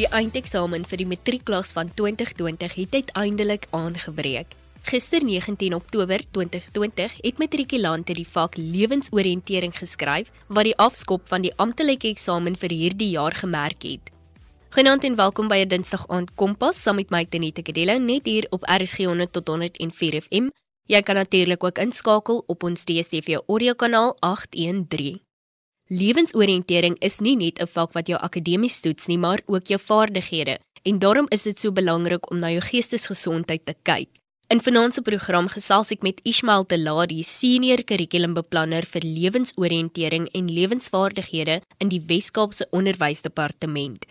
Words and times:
Die 0.00 0.08
eindeksamen 0.16 0.86
vir 0.88 0.96
die 0.96 1.04
matriekklas 1.04 1.74
van 1.76 1.90
2020 1.92 2.72
het 2.78 2.94
uiteindelik 2.94 3.66
aangebreek. 3.76 4.54
Gister 4.88 5.20
19 5.20 5.74
Oktober 5.76 6.22
2020 6.32 7.18
het 7.20 7.42
matrikulante 7.42 8.16
die 8.16 8.24
vak 8.24 8.56
lewensoriëntering 8.56 9.76
geskryf 9.76 10.30
wat 10.48 10.70
die 10.70 10.76
afskop 10.80 11.28
van 11.28 11.44
die 11.44 11.52
amptelike 11.60 12.08
eksamen 12.14 12.56
vir 12.56 12.72
hierdie 12.72 13.10
jaar 13.12 13.36
gemerk 13.36 13.84
het. 13.84 14.08
Genant 14.72 15.04
en 15.04 15.20
welkom 15.20 15.52
by 15.52 15.60
'n 15.66 15.68
Dinsdag 15.68 16.08
aand 16.08 16.32
Kompas 16.34 16.80
saam 16.82 16.96
met 16.96 17.10
my 17.10 17.24
Tenita 17.24 17.60
Kadello 17.62 17.98
net 17.98 18.24
hier 18.24 18.46
op 18.50 18.64
RSG 18.64 19.04
100 19.04 19.32
tot 19.32 19.48
104 19.48 20.22
FM. 20.22 20.48
Jy 20.86 21.02
kan 21.02 21.14
natuurlik 21.14 21.64
ook 21.64 21.78
inskakel 21.78 22.44
op 22.46 22.62
ons 22.62 22.84
DStv 22.84 23.36
audio 23.46 23.74
kanaal 23.74 24.16
813. 24.20 25.20
Lewensoriëntering 25.90 26.94
is 27.02 27.18
nie 27.18 27.34
net 27.34 27.58
'n 27.58 27.66
vak 27.66 27.92
wat 27.92 28.06
jou 28.06 28.18
akademies 28.18 28.80
toets 28.80 29.06
nie, 29.06 29.18
maar 29.18 29.40
ook 29.46 29.66
jou 29.66 29.80
vaardighede. 29.80 30.58
En 30.82 30.98
daarom 30.98 31.26
is 31.28 31.42
dit 31.42 31.60
so 31.60 31.72
belangrik 31.72 32.30
om 32.30 32.38
na 32.38 32.50
jou 32.50 32.60
geestesgesondheid 32.60 33.66
te 33.66 33.74
kyk. 33.82 34.08
In 34.46 34.60
vanaand 34.60 34.94
se 34.94 35.02
program 35.02 35.48
gesels 35.48 35.90
ek 35.90 36.02
met 36.02 36.20
Ismail 36.22 36.66
Teladi, 36.66 37.22
senior 37.22 37.82
kurrikulumbeplanner 37.84 38.86
vir 38.86 39.02
lewensoriëntering 39.02 40.28
en 40.32 40.52
lewensvaardighede 40.52 41.60
in 41.78 41.88
die 41.88 42.02
Wes-Kaapse 42.06 42.66
Onderwysdepartement. 42.70 44.06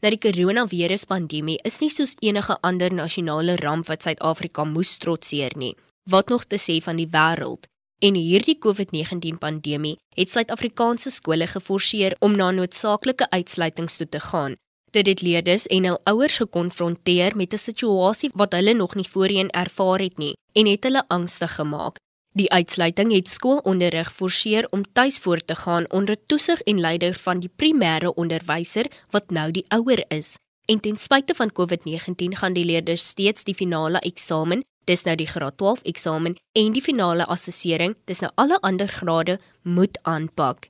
Nou 0.00 0.10
die 0.10 0.30
koronaviruspandemie 0.30 1.58
is 1.64 1.80
nie 1.80 1.90
soos 1.90 2.14
enige 2.20 2.58
ander 2.60 2.92
nasionale 2.92 3.56
ramp 3.56 3.86
wat 3.86 4.02
Suid-Afrika 4.02 4.64
moes 4.64 4.98
trotseer 4.98 5.52
nie. 5.56 5.74
Wat 6.08 6.28
nog 6.28 6.44
te 6.44 6.56
sê 6.56 6.82
van 6.82 6.96
die 6.96 7.08
wêreld? 7.10 7.66
En 7.98 8.14
hierdie 8.14 8.58
COVID-19 8.60 9.38
pandemie 9.40 9.96
het 10.14 10.28
Suid-Afrikaanse 10.28 11.10
skole 11.10 11.46
geforseer 11.48 12.16
om 12.20 12.34
na 12.36 12.50
noodsaaklike 12.50 13.30
uitsluitings 13.30 13.96
toe 13.96 14.08
te 14.08 14.20
gaan. 14.20 14.56
Dit 14.92 15.06
het 15.06 15.22
leerders 15.24 15.64
en 15.66 15.88
hul 15.88 15.96
ouers 16.04 16.36
gekonfronteer 16.36 17.36
met 17.36 17.52
'n 17.52 17.58
situasie 17.58 18.30
wat 18.34 18.52
hulle 18.52 18.74
nog 18.74 18.94
nie 18.94 19.08
voorheen 19.08 19.50
ervaar 19.50 20.00
het 20.00 20.18
nie 20.18 20.36
en 20.52 20.66
het 20.66 20.82
hulle 20.82 21.04
angstig 21.08 21.54
gemaak. 21.54 21.96
Die 22.32 22.52
uitsluiting 22.52 23.12
het 23.12 23.28
skoolonderrig 23.28 24.12
forceer 24.12 24.66
om 24.70 24.92
tuis 24.92 25.18
voort 25.18 25.46
te 25.46 25.54
gaan 25.54 25.90
onder 25.90 26.26
toesig 26.26 26.60
en 26.60 26.80
leiding 26.80 27.16
van 27.16 27.40
die 27.40 27.50
primêre 27.56 28.14
onderwyser 28.14 28.86
wat 29.10 29.30
nou 29.30 29.50
die 29.50 29.64
ouer 29.68 30.04
is. 30.08 30.36
En 30.64 30.80
ten 30.80 30.96
spyte 30.96 31.34
van 31.34 31.52
COVID-19 31.52 32.36
gaan 32.36 32.52
die 32.52 32.64
leerders 32.64 33.08
steeds 33.08 33.44
die 33.44 33.54
finale 33.54 33.98
eksamen 33.98 34.64
Dis 34.86 35.02
nou 35.02 35.16
die 35.18 35.26
graad 35.26 35.56
12 35.58 35.80
eksamen 35.90 36.36
en 36.54 36.74
die 36.74 36.82
finale 36.82 37.24
assessering, 37.34 37.96
dis 38.06 38.20
nou 38.22 38.28
alle 38.38 38.58
ander 38.62 38.86
grade 38.86 39.34
moet 39.66 39.96
aanpak. 40.06 40.68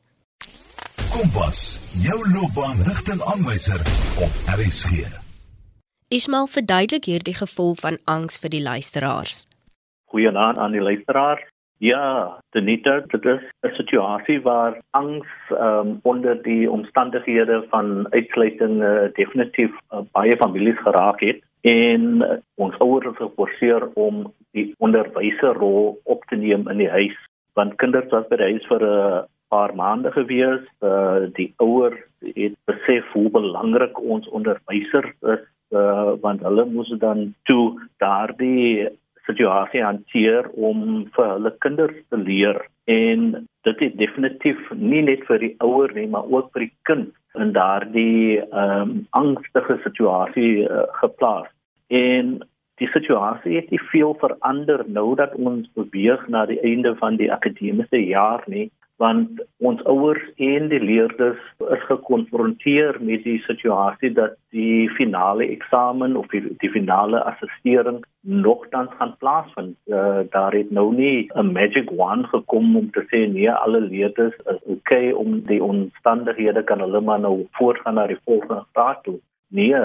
Kompas, 1.12 1.64
jou 2.00 2.16
loopbaan 2.32 2.80
rigtingaanwyser 2.86 3.82
op 4.24 4.38
RSG. 4.54 5.04
Ismael 6.08 6.48
verduidelik 6.48 7.10
hierdie 7.10 7.36
gevoel 7.36 7.76
van 7.82 7.98
angs 8.08 8.40
vir 8.40 8.54
die 8.56 8.62
luisteraars. 8.64 9.44
Goeienaand 10.08 10.56
aan 10.64 10.72
die 10.72 10.80
luisteraars. 10.80 11.44
Ja, 11.84 12.40
Denita, 12.56 13.02
dit 13.12 13.24
is 13.24 13.42
'n 13.68 13.74
situasie 13.76 14.40
waar 14.40 14.80
angs 14.96 15.28
um, 15.50 16.00
onder 16.02 16.42
die 16.42 16.70
omstandighede 16.70 17.66
van 17.68 18.06
uitsluiting 18.10 18.80
uh, 18.80 19.12
definitief 19.12 19.76
uh, 19.92 20.00
baie 20.12 20.36
families 20.36 20.80
geraak 20.80 21.20
het 21.20 21.44
en 21.66 22.02
ons 22.54 22.76
ouers 22.78 23.08
is 23.10 23.16
geforseer 23.20 23.88
om 23.94 24.26
die 24.56 24.68
onderwyserrol 24.78 25.96
op 26.04 26.24
te 26.30 26.36
neem 26.36 26.68
in 26.72 26.84
die 26.84 26.92
huis 26.92 27.16
want 27.56 27.78
kinders 27.80 28.10
was 28.12 28.28
by 28.30 28.36
die 28.40 28.52
huis 28.52 28.68
vir 28.70 28.84
'n 28.84 29.24
paar 29.48 29.72
maande 29.74 30.10
gewees. 30.12 30.62
Uh, 30.82 31.30
die 31.38 31.52
ouers 31.62 31.98
het 32.34 32.54
besef 32.68 33.04
hoe 33.14 33.30
belangrik 33.30 33.98
ons 34.00 34.28
onderwysers 34.28 35.12
is 35.34 35.44
uh, 35.70 36.12
want 36.20 36.42
hulle 36.42 36.64
moes 36.64 36.92
dan 37.00 37.34
toe 37.50 37.78
daardie 38.02 38.88
situasie 39.26 39.82
hanteer 39.82 40.48
om 40.54 41.06
vir 41.16 41.30
hulle 41.34 41.52
kinders 41.64 41.98
te 42.10 42.18
leer. 42.18 42.60
En 42.84 43.46
dit 43.66 43.80
is 43.88 43.96
definitief 44.02 44.70
nie 44.70 45.02
net 45.02 45.24
vir 45.30 45.42
die 45.42 45.54
ouer 45.58 45.94
nie 45.94 46.06
maar 46.06 46.28
ook 46.30 46.52
vir 46.52 46.66
die 46.66 46.74
kind 46.90 47.14
in 47.34 47.52
daardie 47.52 48.40
ehm 48.40 48.80
um, 48.80 49.06
angstige 49.10 49.80
situasie 49.84 50.64
uh, 50.68 50.86
geplaas 51.02 51.50
En 51.86 52.38
die 52.76 52.88
situasie 52.92 53.56
het 53.56 53.70
nie 53.70 53.80
veel 53.90 54.14
verander 54.20 54.84
nou 54.86 55.14
dat 55.16 55.34
ons 55.34 55.68
beweeg 55.74 56.28
na 56.28 56.46
die 56.46 56.60
einde 56.60 56.94
van 56.96 57.16
die 57.16 57.32
akademiese 57.32 58.02
jaar 58.04 58.42
nie, 58.46 58.70
want 58.96 59.42
ons 59.60 59.82
ouers 59.84 60.24
en 60.40 60.68
die 60.72 60.80
leerders 60.80 61.40
is 61.72 61.82
gekonfronteer 61.88 62.96
met 63.04 63.24
die 63.28 63.38
situasie 63.44 64.10
dat 64.16 64.38
die 64.56 64.88
finale 64.96 65.48
eksamen 65.52 66.16
of 66.16 66.28
die, 66.32 66.42
die 66.62 66.70
finale 66.72 67.20
assessering 67.28 68.00
nogtans 68.20 68.94
gaan 68.98 69.12
plaasvind. 69.20 69.76
Uh, 69.84 70.24
daar 70.32 70.56
het 70.56 70.70
nou 70.70 70.88
nie 70.94 71.28
'n 71.34 71.52
magic 71.52 71.90
wand 71.90 72.26
gekom 72.32 72.76
om 72.76 72.90
te 72.90 73.04
sê 73.12 73.28
nee, 73.32 73.50
alle 73.50 73.80
leerders 73.80 74.36
is 74.52 74.60
okay 74.64 75.10
om 75.10 75.40
die 75.40 75.62
omstandighede 75.62 76.64
kan 76.64 76.80
hulle 76.80 77.00
maar 77.00 77.20
nou 77.20 77.46
voortgaan 77.52 77.94
na 77.94 78.06
die 78.06 78.22
volgende 78.24 78.64
graad 78.72 79.02
toe. 79.02 79.18
Nee, 79.48 79.76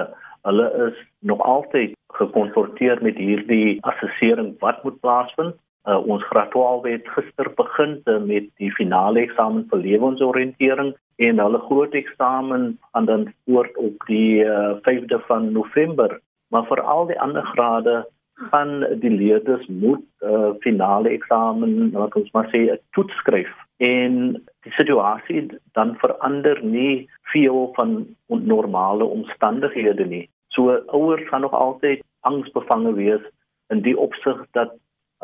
hulle 0.47 0.67
is 0.87 0.97
nog 1.19 1.41
altyd 1.41 1.95
gekonfronteer 2.13 3.01
met 3.01 3.17
hierdie 3.17 3.77
assessering 3.81 4.55
wat 4.59 4.83
moet 4.83 4.99
plaasvind. 4.99 5.55
Uh, 5.89 5.97
ons 6.05 6.23
graad 6.29 6.51
12 6.53 6.83
het 6.85 7.07
gister 7.09 7.47
begin 7.57 8.01
met 8.25 8.49
die 8.61 8.71
finale 8.77 9.23
eksamen 9.25 9.65
vir 9.69 9.79
lewensoriëntering 9.81 10.91
en 11.25 11.39
hulle 11.41 11.61
groot 11.65 11.93
eksamen 11.97 12.67
aan 12.91 13.05
dan 13.05 13.33
voort 13.45 13.77
op 13.77 14.05
die 14.05 14.45
uh, 14.45 14.77
5de 14.89 15.21
van 15.25 15.51
November. 15.51 16.19
Maar 16.53 16.67
vir 16.69 16.81
al 16.81 17.07
die 17.09 17.19
ander 17.19 17.45
grade 17.55 18.05
gaan 18.51 18.85
die 19.01 19.09
leerders 19.09 19.65
moet 19.67 20.05
uh, 20.21 20.53
finale 20.59 21.09
eksamen, 21.09 21.91
wat 21.97 22.15
ons 22.15 22.31
maar 22.31 22.49
sê, 22.53 22.69
'n 22.69 22.79
toets 22.91 23.13
skryf 23.23 23.49
en 23.81 24.17
die 24.61 24.73
situasie 24.77 25.47
dan 25.73 25.95
verander 26.01 26.59
nie 26.63 27.09
veel 27.33 27.71
van 27.75 27.95
normale 28.27 29.03
omstandighede 29.03 30.05
nie. 30.05 30.25
So 30.53 30.75
ouers 30.93 31.27
gaan 31.29 31.41
nog 31.41 31.53
altyd 31.53 32.03
angsbevange 32.19 32.93
wees 32.93 33.23
in 33.73 33.81
die 33.81 33.97
opsig 33.97 34.43
dat 34.51 34.75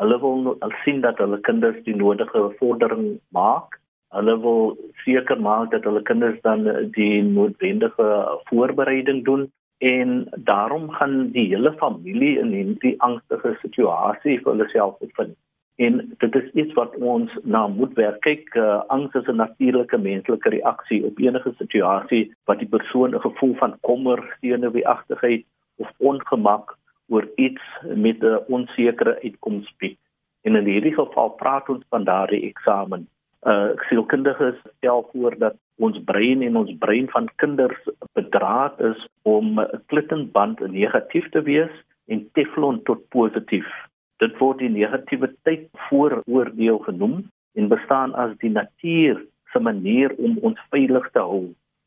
hulle 0.02 0.18
wil 0.22 0.56
al 0.66 0.74
sien 0.84 1.00
dat 1.04 1.18
hulle 1.22 1.38
kinders 1.46 1.78
die 1.86 1.94
nodige 1.96 2.48
vordering 2.58 3.20
maak. 3.36 3.78
Hulle 4.16 4.34
wil 4.42 4.74
seker 5.04 5.40
maak 5.40 5.70
dat 5.70 5.84
hulle 5.86 6.02
kinders 6.02 6.40
dan 6.42 6.66
die 6.96 7.22
noodwendige 7.22 8.08
voorbereiding 8.50 9.24
doen 9.24 9.50
en 9.78 10.26
daarom 10.50 10.90
gaan 10.90 11.30
die 11.30 11.46
hele 11.52 11.72
familie 11.78 12.38
in 12.38 12.50
hierdie 12.54 12.96
angstige 13.06 13.54
situasie 13.62 14.40
vir 14.40 14.52
hulle 14.52 14.66
self 14.72 14.98
bevind. 15.04 15.36
En 15.78 16.14
dit 16.18 16.34
is 16.34 16.50
iets 16.52 16.72
wat 16.74 16.96
ons 16.96 17.34
na 17.42 17.66
moet 17.70 17.92
werk. 17.94 18.20
Kyk, 18.26 18.54
uh, 18.58 18.80
angs 18.90 19.14
is 19.14 19.28
'n 19.30 19.38
natuurlike 19.38 19.98
menslike 19.98 20.48
reaksie 20.48 21.04
op 21.04 21.18
enige 21.18 21.52
situasie 21.58 22.34
wat 22.44 22.58
die 22.58 22.68
persoon 22.68 23.14
'n 23.14 23.20
gevoel 23.20 23.54
van 23.54 23.78
kommer, 23.80 24.36
senuweeagtigheid 24.40 25.44
of 25.76 25.90
ongemak 25.98 26.76
oor 27.08 27.28
iets 27.34 27.62
met 27.82 28.18
'n 28.22 28.42
onsekere 28.48 29.22
uitkoms 29.22 29.74
bied. 29.78 29.98
En 30.42 30.56
in 30.56 30.64
hierdie 30.64 30.94
geval 30.94 31.28
praat 31.28 31.68
ons 31.68 31.84
van 31.88 32.04
daardie 32.04 32.42
eksamen. 32.42 33.08
Uh 33.42 33.70
sielkundiges 33.88 34.58
stel 34.76 35.08
voor 35.12 35.38
dat 35.38 35.54
ons 35.76 35.98
brein 36.04 36.42
en 36.42 36.56
ons 36.56 36.78
brein 36.78 37.08
van 37.08 37.28
kinders 37.36 37.88
bedraad 38.12 38.80
is 38.80 39.08
om 39.22 39.60
'n 39.60 39.82
klittenband 39.86 40.60
negatief 40.60 41.28
te 41.28 41.42
wees 41.42 41.74
en 42.06 42.28
teflon 42.32 42.82
tot 42.82 43.08
positief. 43.08 43.87
Dit 44.18 44.38
word 44.38 44.58
die 44.58 44.70
negativiteit 44.72 45.68
vooroordeel 45.88 46.78
genoem 46.86 47.20
en 47.54 47.70
bestaan 47.70 48.14
as 48.14 48.34
die 48.42 48.50
natuur 48.50 49.20
se 49.52 49.60
manier 49.60 50.14
om 50.18 50.38
ons 50.42 50.60
veilig 50.70 51.10
te 51.14 51.22
hou. 51.22 51.46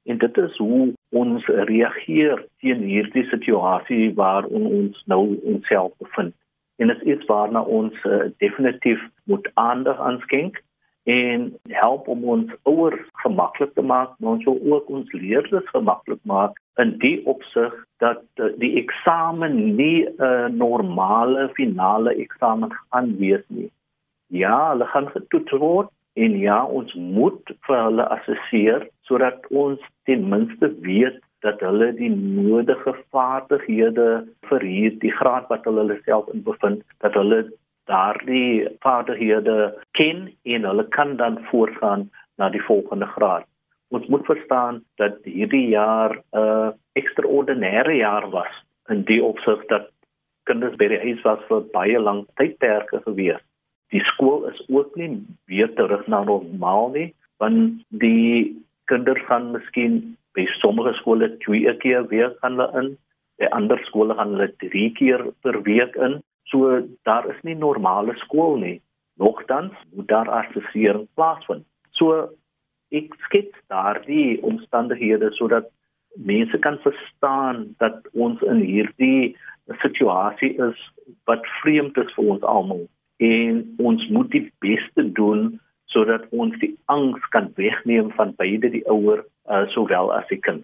En 0.10 0.18
dit 0.18 0.38
is 0.38 0.58
hoe 0.58 0.94
ons 1.14 1.46
reageer 1.70 2.46
teen 2.64 2.82
hierdie 2.88 3.28
situasie 3.30 4.14
waarin 4.18 4.66
ons 4.66 5.04
nou 5.06 5.38
onsself 5.54 5.92
bevind. 6.02 6.34
En 6.82 6.90
dit 6.90 7.04
is 7.14 7.26
waarna 7.30 7.62
ons 7.62 7.94
uh, 8.10 8.32
definitief 8.42 9.04
moet 9.30 9.52
aandag 9.54 10.00
aan 10.00 10.20
skenk 10.26 10.64
en 11.04 11.48
help 11.68 12.08
om 12.08 12.24
ons 12.24 12.52
ouers 12.70 13.06
gemaklik 13.24 13.74
te 13.74 13.82
maak, 13.82 14.14
maar 14.20 14.32
ons 14.38 14.44
wil 14.46 14.60
ook 14.74 14.90
ons 14.90 15.12
leerders 15.12 15.70
gemaklik 15.70 16.20
maak 16.30 16.60
in 16.82 16.94
die 17.02 17.26
opsig 17.26 17.74
dat 18.04 18.22
uh, 18.38 18.52
die 18.62 18.76
eksamen 18.84 19.76
nie 19.76 20.06
'n 20.06 20.58
normale 20.58 21.50
finale 21.58 22.14
eksamen 22.16 22.70
gaan 22.90 23.18
wees 23.18 23.44
nie. 23.48 23.72
Ja, 24.28 24.70
hulle 24.72 24.86
gaan 24.86 25.10
getoets 25.10 25.52
word 25.52 25.90
en 26.14 26.38
ja, 26.40 26.66
ons 26.66 26.94
moet 26.94 27.52
vir 27.68 27.84
hulle 27.84 28.06
assesseer 28.08 28.88
sodat 29.08 29.48
ons 29.50 29.80
ten 30.06 30.30
minste 30.30 30.70
weet 30.82 31.20
dat 31.42 31.60
hulle 31.60 31.92
die 31.98 32.12
nodige 32.16 32.94
vaardighede 33.10 34.28
vir 34.50 34.62
hierdie 34.62 35.12
graad 35.12 35.50
wat 35.50 35.66
hulle 35.66 35.98
self 36.06 36.30
in 36.34 36.44
bevind, 36.44 36.84
dat 37.02 37.18
hulle 37.18 37.50
daardie 37.92 38.68
vaardighede 38.86 39.58
ken 40.00 40.28
en 40.56 40.68
hulle 40.72 40.88
kan 40.98 41.16
dan 41.22 41.40
voortgaan 41.52 42.10
na 42.38 42.50
die 42.50 42.64
volgende 42.68 43.10
graad 43.16 43.48
ons 43.92 44.08
moet 44.08 44.26
verstaan 44.26 44.84
dat 44.96 45.18
hierdie 45.28 45.68
jaar 45.68 46.16
'n 46.16 46.40
uh, 46.40 46.70
ekstraordinêre 47.00 47.96
jaar 47.96 48.30
was 48.30 48.54
in 48.90 49.04
die 49.04 49.24
opsig 49.24 49.66
dat 49.68 49.92
kinders 50.44 50.76
by 50.76 50.88
die 50.88 51.04
huis 51.06 51.22
was 51.28 51.44
vir 51.50 51.62
baie 51.76 52.00
lank 52.00 52.28
tydperke 52.40 53.02
gewees. 53.04 53.44
Die 53.92 54.04
skool 54.14 54.48
is 54.48 54.62
ook 54.70 54.96
nie 54.96 55.20
weer 55.46 55.74
terug 55.76 56.08
na 56.08 56.24
normaal 56.24 56.90
nie, 56.96 57.14
want 57.38 57.84
die 57.90 58.56
kinders 58.86 59.24
gaan 59.28 59.52
miskien 59.52 60.18
by 60.34 60.48
sommige 60.64 60.94
skole 60.94 61.38
twee 61.44 61.76
keer 61.84 62.08
weer 62.08 62.36
gaan 62.42 62.60
hulle 62.60 62.82
in, 62.82 62.98
by 63.40 63.52
ander 63.52 63.80
skole 63.86 64.16
gaan 64.16 64.36
hulle 64.36 64.52
drie 64.64 64.92
keer 64.96 65.26
per 65.44 65.62
week 65.68 65.96
in. 65.96 66.22
So 66.52 66.82
daar 67.08 67.28
is 67.32 67.42
nie 67.48 67.56
normale 67.56 68.16
skool 68.26 68.58
nie. 68.60 68.78
Nogtans 69.20 69.74
moet 69.96 70.08
daar 70.08 70.30
assessering 70.30 71.08
plaasvind. 71.16 71.66
So 71.96 72.30
ek 72.92 73.16
skets 73.28 73.56
daardie 73.72 74.42
omstandighede 74.44 75.32
sodat 75.38 75.70
mense 76.16 76.58
kan 76.60 76.78
verstaan 76.84 77.76
dat 77.80 78.08
ons 78.12 78.42
in 78.42 78.60
hierdie 78.68 79.36
situasie 79.80 80.58
is 80.60 80.80
wat 81.30 81.46
vreemd 81.62 81.98
is 81.98 82.12
vir 82.18 82.34
ons 82.36 82.44
almal 82.44 82.84
en 83.24 83.62
ons 83.80 84.08
moet 84.10 84.32
die 84.34 84.48
beste 84.66 85.06
doen 85.20 85.60
sodat 85.94 86.26
ons 86.32 86.56
die 86.60 86.74
angs 86.92 87.24
kan 87.36 87.52
wegneem 87.56 88.12
van 88.18 88.36
beide 88.40 88.72
die 88.74 88.84
ouer 88.90 89.24
uh, 89.48 89.68
sowel 89.76 90.12
as 90.16 90.28
die 90.32 90.40
kind. 90.40 90.64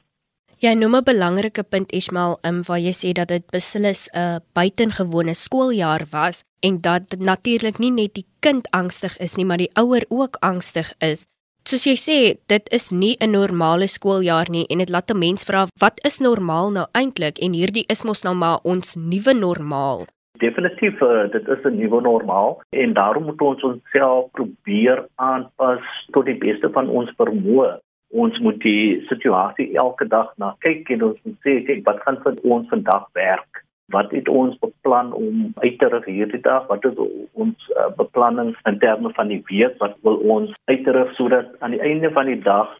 Ja, 0.60 0.74
noem 0.74 0.96
'n 0.96 1.04
belangrike 1.04 1.64
punt 1.64 1.92
Ismail, 1.92 2.38
um, 2.42 2.64
waar 2.68 2.80
jy 2.80 2.94
sê 3.02 3.12
dat 3.14 3.28
dit 3.28 3.46
beslis 3.52 4.10
'n 4.14 4.42
buitengewone 4.54 5.34
skooljaar 5.34 6.04
was 6.12 6.44
en 6.60 6.82
dat 6.82 7.04
natuurlik 7.20 7.78
nie 7.78 7.92
net 7.92 8.14
die 8.14 8.26
kind 8.40 8.68
angstig 8.72 9.18
is 9.18 9.36
nie, 9.36 9.46
maar 9.46 9.58
die 9.58 9.70
ouer 9.74 10.04
ook 10.10 10.38
angstig 10.40 10.94
is. 11.00 11.28
Soos 11.64 11.84
jy 11.86 11.96
sê, 11.96 12.40
dit 12.48 12.70
is 12.72 12.92
nie 12.92 13.16
'n 13.20 13.32
normale 13.32 13.88
skooljaar 13.88 14.50
nie 14.50 14.66
en 14.70 14.78
dit 14.78 14.90
laat 14.90 15.12
'n 15.12 15.20
mens 15.20 15.44
vra 15.44 15.68
wat 15.80 16.06
is 16.06 16.20
normaal 16.20 16.72
nou 16.72 16.88
eintlik 16.92 17.38
en 17.38 17.54
hierdie 17.54 17.86
is 17.88 18.04
mos 18.04 18.24
nou 18.24 18.36
maar 18.36 18.60
ons 18.64 18.96
nuwe 18.96 19.34
normaal. 19.34 20.08
Definitief 20.40 21.02
uh, 21.02 21.32
dit 21.32 21.48
is 21.48 21.66
'n 21.66 21.78
nuwe 21.78 22.02
normaal 22.02 22.62
en 22.70 22.94
daarom 22.94 23.24
moet 23.24 23.42
ons 23.42 23.64
onsself 23.64 24.32
probeer 24.32 25.06
aanpas 25.16 25.84
tot 26.12 26.26
die 26.26 26.38
beste 26.38 26.70
van 26.70 26.90
ons 26.90 27.12
vermoë. 27.16 27.80
Ons 28.10 28.40
moet 28.40 28.60
die 28.64 29.04
situasie 29.10 29.74
elke 29.76 30.08
dag 30.08 30.32
na 30.38 30.54
kyk 30.64 30.90
en 30.96 31.10
ons 31.10 31.18
moet 31.28 31.40
sê 31.44 31.60
kyk 31.68 31.84
wat 31.88 32.00
gaan 32.06 32.20
vir 32.24 32.38
ons 32.44 32.70
vandag 32.72 33.08
werk. 33.20 33.64
Wat 33.92 34.12
het 34.12 34.28
ons 34.28 34.56
beplan 34.60 35.14
om 35.16 35.52
uit 35.64 35.78
te 35.80 35.88
rig 35.92 36.08
hierdie 36.12 36.42
dag? 36.44 36.68
Wat 36.68 36.84
is 36.88 36.96
ons 37.34 37.70
uh, 37.76 37.88
beplanning 37.96 38.56
in 38.68 38.80
terme 38.80 39.12
van 39.16 39.32
die 39.32 39.42
week? 39.48 39.76
Wat 39.84 39.96
wil 40.08 40.20
ons 40.36 40.52
uit 40.72 40.84
te 40.84 40.96
rig 40.96 41.14
sodat 41.20 41.52
aan 41.60 41.76
die 41.76 41.84
einde 41.84 42.12
van 42.16 42.32
die 42.32 42.40
dag 42.40 42.74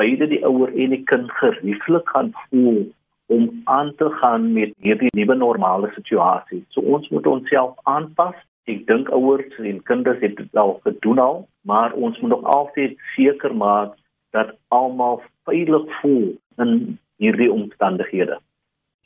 beide 0.00 0.28
die 0.28 0.40
ouer 0.48 0.72
en 0.72 0.94
die 0.96 1.04
kind 1.12 1.32
gerieflik 1.40 2.08
gaan 2.08 2.32
voel 2.48 2.86
om 3.30 3.48
aan 3.64 3.92
te 3.96 4.08
gaan 4.20 4.52
met 4.52 4.72
hierdie 4.80 5.12
nuwe 5.16 5.36
normale 5.36 5.90
situasie. 5.94 6.64
So 6.68 6.80
ons 6.80 7.08
moet 7.08 7.26
onsself 7.26 7.76
aanpas. 7.84 8.36
Ek 8.70 8.86
dink 8.88 9.10
ouers 9.14 9.60
en 9.60 9.82
kinders 9.88 10.20
het 10.24 10.36
dit 10.38 10.60
al 10.62 10.78
gedoen 10.84 11.20
al, 11.22 11.38
maar 11.68 11.92
ons 11.92 12.18
moet 12.20 12.32
nog 12.32 12.44
altyd 12.44 12.96
seker 13.14 13.54
maak 13.56 13.94
dat 14.36 14.54
almal 14.68 15.22
veilig 15.48 16.00
voel 16.00 16.36
in 16.58 16.98
hierdie 17.20 17.50
omstandighede. 17.52 18.38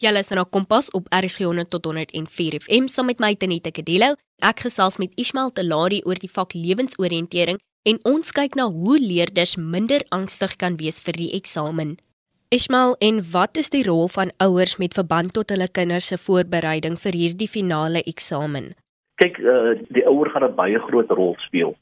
Julle 0.03 0.19
is 0.19 0.31
nou 0.35 0.44
Kompas 0.50 0.91
op 0.91 1.06
RSG 1.15 1.47
100 1.47 1.71
tot 1.71 1.85
104 1.85 2.59
FM 2.61 2.88
saam 2.91 3.06
met 3.06 3.21
my 3.23 3.35
Tenita 3.38 3.71
Kadelo. 3.71 4.15
Ek 4.43 4.65
gesels 4.67 4.99
met 4.99 5.15
Ismail 5.15 5.53
Telari 5.55 6.00
oor 6.05 6.19
die 6.19 6.31
vak 6.31 6.56
lewensoriëntering 6.59 7.61
en 7.87 8.00
ons 8.09 8.32
kyk 8.35 8.56
na 8.59 8.67
hoe 8.73 8.99
leerders 8.99 9.55
minder 9.56 10.03
angstig 10.11 10.56
kan 10.59 10.79
wees 10.81 10.99
vir 11.05 11.15
die 11.21 11.31
eksamen. 11.38 11.94
Ismail, 12.55 12.97
en 13.00 13.20
wat 13.32 13.56
is 13.56 13.70
die 13.70 13.82
rol 13.87 14.09
van 14.09 14.31
ouers 14.43 14.77
met 14.79 14.94
verband 14.94 15.32
tot 15.35 15.50
hulle 15.50 15.67
kinders 15.70 16.11
se 16.12 16.19
voorbereiding 16.20 16.97
vir 17.03 17.17
hierdie 17.19 17.49
finale 17.50 18.03
eksamen? 18.06 18.73
Kyk, 19.23 19.38
uh, 19.43 19.79
die 19.94 20.05
ouer 20.11 20.31
gaan 20.31 20.44
'n 20.49 20.55
baie 20.55 20.79
groot 20.79 21.11
rol 21.11 21.35
speel. 21.47 21.75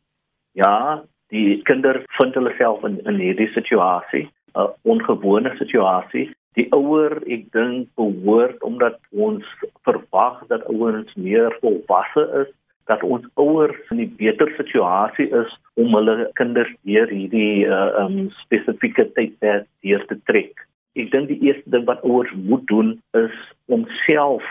Ja, 0.53 1.05
die 1.33 1.63
kinders 1.69 2.05
vind 2.19 2.37
hulle 2.37 2.53
self 2.59 2.85
in 2.89 3.01
in 3.09 3.21
hierdie 3.21 3.51
situasie, 3.57 4.29
'n 4.55 4.69
ongewone 4.85 5.53
situasie. 5.59 6.31
Die 6.59 6.69
ouer, 6.77 7.17
ek 7.27 7.47
dink, 7.57 7.89
behoort 7.97 8.61
omdat 8.63 8.99
ons 9.11 9.45
verwag 9.89 10.43
dat 10.49 10.67
ouers 10.69 11.15
meer 11.17 11.57
volwasse 11.61 12.25
is, 12.43 12.51
dat 12.91 13.03
ons 13.03 13.25
ouers 13.41 13.79
in 13.91 14.01
'n 14.01 14.15
beter 14.17 14.53
situasie 14.57 15.29
is 15.43 15.51
om 15.75 15.95
hulle 15.95 16.29
kinders 16.35 16.73
deur 16.85 17.09
hierdie 17.09 17.65
uh, 17.65 18.05
um, 18.05 18.31
spesifieke 18.45 19.09
tydperk 19.17 19.67
deur 19.81 20.05
te 20.07 20.19
trek. 20.29 20.67
Ek 20.95 21.11
dink 21.11 21.29
die 21.29 21.41
eerste 21.49 21.71
ding 21.71 21.87
wat 21.89 22.05
ouers 22.05 22.33
moet 22.37 22.67
doen 22.67 23.01
is 23.17 23.37
om 23.67 23.87
self 24.07 24.45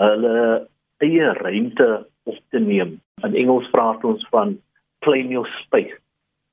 hulle 0.00 0.66
eie 1.04 1.32
ruimte 1.44 2.06
op 2.24 2.38
te 2.50 2.58
neem. 2.58 3.00
In 3.26 3.34
Engels 3.34 3.68
praat 3.70 4.04
ons 4.04 4.24
van 4.30 4.56
claim 5.02 5.30
your 5.30 5.48
space. 5.62 5.94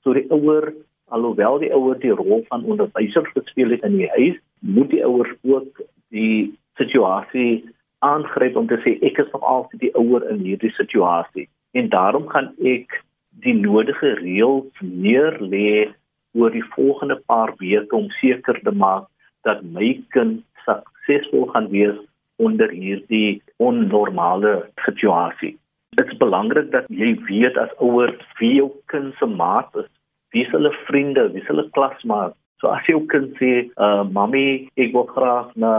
So 0.04 0.13
die 0.18 0.28
ouer, 0.34 0.74
alhoewel 1.13 1.60
die 1.63 1.74
ouer 1.75 2.00
die 2.01 2.13
rol 2.16 2.46
van 2.50 2.66
onderwyser 2.66 3.28
gespeel 3.34 3.75
het 3.75 3.86
in 3.88 3.98
die 4.01 4.10
huis, 4.18 4.40
moet 4.60 4.90
die 4.94 5.04
ouers 5.06 5.31
ook 5.44 5.84
die 6.13 6.54
situasie 6.80 7.66
aangryp 8.00 8.56
om 8.56 8.68
te 8.68 8.80
sê 8.84 8.96
ek 9.06 9.19
is 9.24 9.31
nog 9.34 9.44
altyd 9.44 9.84
die 9.84 9.94
ouer 10.00 10.25
in 10.31 10.44
hierdie 10.46 10.72
situasie 10.78 11.48
en 11.78 11.90
daarom 11.92 12.28
gaan 12.31 12.51
ek 12.74 12.96
die 13.44 13.56
nodige 13.56 14.16
reëls 14.22 14.84
neer 14.84 15.36
lê 15.44 15.90
oor 16.38 16.54
die 16.56 16.66
volgende 16.75 17.19
paar 17.31 17.54
weke 17.60 17.95
om 17.95 18.07
seker 18.19 18.60
te 18.63 18.72
maak 18.72 19.10
dat 19.48 19.63
my 19.75 19.92
kind 20.16 20.44
suksesvol 20.66 21.50
gaan 21.54 21.69
wees 21.74 21.98
onder 22.40 22.72
hierdie 22.72 23.42
onnormale 23.60 24.69
situasie. 24.86 25.57
Dit 25.97 26.12
is 26.12 26.18
belangrik 26.18 26.71
dat 26.71 26.86
jy 26.89 27.15
weet 27.27 27.57
as 27.57 27.71
ouer 27.80 28.13
wie 28.39 28.56
jou 28.59 28.69
kind 28.86 29.15
se 29.18 29.25
maat 29.25 29.74
is, 29.75 29.89
wie 30.31 30.45
is 30.45 30.51
hulle 30.53 30.71
vriende, 30.86 31.31
wie 31.33 31.41
is 31.41 31.47
hulle 31.47 31.69
klasmaat, 31.74 32.36
So 32.59 32.68
as 32.68 32.83
jy 32.91 32.97
kan 33.07 33.30
sê, 33.39 33.51
uh 33.80 34.03
mami, 34.03 34.68
ek 34.75 34.91
wil 34.91 35.07
graag 35.07 35.53
na 35.56 35.71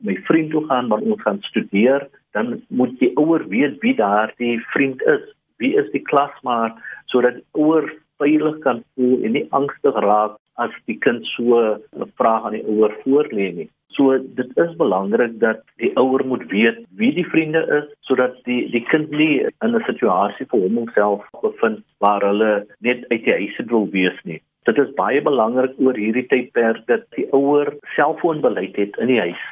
my 0.00 0.16
vriend 0.28 0.52
toe 0.54 0.64
gaan 0.70 0.88
want 0.88 1.04
ons 1.04 1.20
gaan 1.26 1.40
studeer, 1.48 2.06
dan 2.32 2.62
moet 2.72 2.94
die 3.02 3.10
ouer 3.20 3.44
weet 3.52 3.76
wie 3.84 3.92
daardie 3.98 4.56
vriend 4.72 5.04
is. 5.14 5.26
Wie 5.60 5.74
is 5.76 5.90
die 5.92 6.00
klasmaat 6.08 6.78
sodat 7.12 7.42
ouer 7.52 7.90
veilig 8.22 8.56
kan 8.64 8.80
voel 8.96 9.26
en 9.26 9.36
nie 9.36 9.44
angstig 9.58 9.98
raak 10.06 10.38
as 10.62 10.72
die 10.88 10.96
kind 11.04 11.28
so 11.34 11.60
'n 11.60 12.08
vraag 12.16 12.48
aan 12.48 12.56
die 12.56 12.64
ouer 12.64 12.96
voorlê 13.04 13.52
nie. 13.52 13.68
So 13.96 14.18
dit 14.18 14.50
is 14.56 14.76
belangrik 14.76 15.38
dat 15.40 15.64
die 15.82 15.90
ouer 16.00 16.24
moet 16.26 16.44
weet 16.50 16.78
wie 16.96 17.12
die 17.14 17.26
vriende 17.28 17.62
is 17.78 17.88
sodat 18.08 18.38
die 18.48 18.70
die 18.72 18.84
kind 18.92 19.10
nie 19.10 19.42
in 19.44 19.76
'n 19.76 19.84
situasie 19.88 20.46
vir 20.52 20.60
homself 20.76 21.26
bevind 21.42 21.84
waar 21.98 22.24
hulle 22.24 22.66
net 22.80 23.04
uit 23.10 23.24
die 23.24 23.36
huis 23.40 23.60
wil 23.66 23.88
wees 23.90 24.18
nie. 24.24 24.40
Dit 24.64 24.78
is 24.78 24.94
baie 24.94 25.22
belangrik 25.22 25.74
oor 25.78 25.96
hierdie 25.98 26.26
tydperk 26.30 26.86
dat 26.86 27.04
die 27.16 27.26
ouer 27.32 27.74
selfoonbeleid 27.96 28.76
het 28.76 28.96
in 28.96 29.06
die 29.06 29.20
huis. 29.20 29.44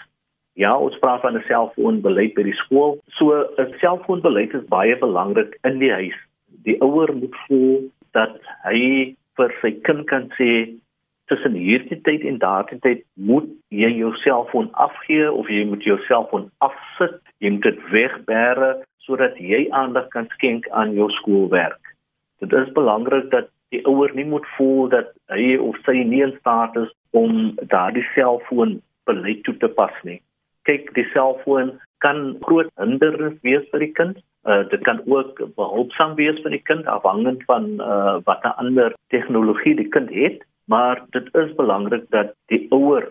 Ja, 0.55 0.77
ons 0.79 0.99
praat 0.99 1.21
van 1.21 1.37
'n 1.37 1.45
selfoonbeleid 1.47 2.35
by 2.35 2.43
die 2.43 2.61
skool. 2.65 2.99
So 3.19 3.33
'n 3.59 3.75
selfoonbeleid 3.81 4.55
is 4.55 4.69
baie 4.69 4.97
belangrik 4.99 5.59
in 5.65 5.79
die 5.79 5.93
huis. 5.93 6.19
Die 6.65 6.81
ouer 6.81 7.13
moet 7.15 7.37
voel 7.47 7.91
dat 8.13 8.39
hy 8.65 9.15
vir 9.37 9.51
sy 9.63 9.73
kind 9.87 10.07
kan 10.07 10.31
sê 10.39 10.81
tussen 11.31 11.55
hierdie 11.55 12.01
tyd 12.07 12.25
en 12.27 12.41
daardie 12.43 12.79
tyd 12.83 13.05
moet 13.31 13.47
jy 13.71 13.91
jou 14.01 14.11
selfoon 14.25 14.69
afgee 14.85 15.29
of 15.31 15.51
jy 15.53 15.63
moet 15.71 15.85
jou 15.87 15.97
selfoon 16.09 16.49
afsit, 16.67 17.21
jy 17.39 17.55
moet 17.55 17.69
dit 17.69 17.85
wegbêre 17.95 18.71
sodat 19.07 19.39
jy 19.39 19.65
aandag 19.75 20.09
kan 20.15 20.27
skenk 20.35 20.67
aan 20.77 20.95
jou 20.99 21.09
skoolwerk. 21.21 21.95
Dit 22.43 22.53
is 22.57 22.73
belangrik 22.77 23.31
dat 23.35 23.51
die 23.71 23.83
ouer 23.87 24.11
nie 24.15 24.27
moet 24.27 24.47
voel 24.57 24.89
dat 24.91 25.13
hy 25.31 25.55
of 25.63 25.79
sy 25.87 26.03
nie 26.03 26.25
in 26.27 26.35
staat 26.41 26.75
is 26.81 26.91
om 27.17 27.55
daardie 27.71 28.07
selfoon 28.15 28.81
beleid 29.07 29.45
toe 29.47 29.55
te 29.63 29.71
pas 29.79 29.95
nie. 30.07 30.19
Kyk, 30.69 30.91
die 30.99 31.07
selfoon 31.15 31.77
kan 32.05 32.35
groot 32.47 32.71
hindernis 32.81 33.39
wees 33.47 33.67
vir 33.71 33.87
die 33.87 33.95
kind. 33.97 34.19
Uh, 34.49 34.63
dit 34.73 34.81
kan 34.87 35.03
ook 35.05 35.41
behulpsaam 35.57 36.15
wees 36.17 36.39
vir 36.43 36.55
die 36.57 36.65
kind 36.65 36.87
afhangend 36.89 37.43
van 37.49 37.77
uh, 37.79 38.19
wat 38.25 38.45
'n 38.45 38.57
ander 38.63 38.95
tegnologie 39.13 39.77
die 39.77 39.91
kind 39.97 40.09
het, 40.11 40.41
maar 40.73 41.03
dit 41.17 41.35
is 41.43 41.55
belangrik 41.59 42.05
dat 42.15 42.35
die 42.53 42.67
ouer 42.71 43.09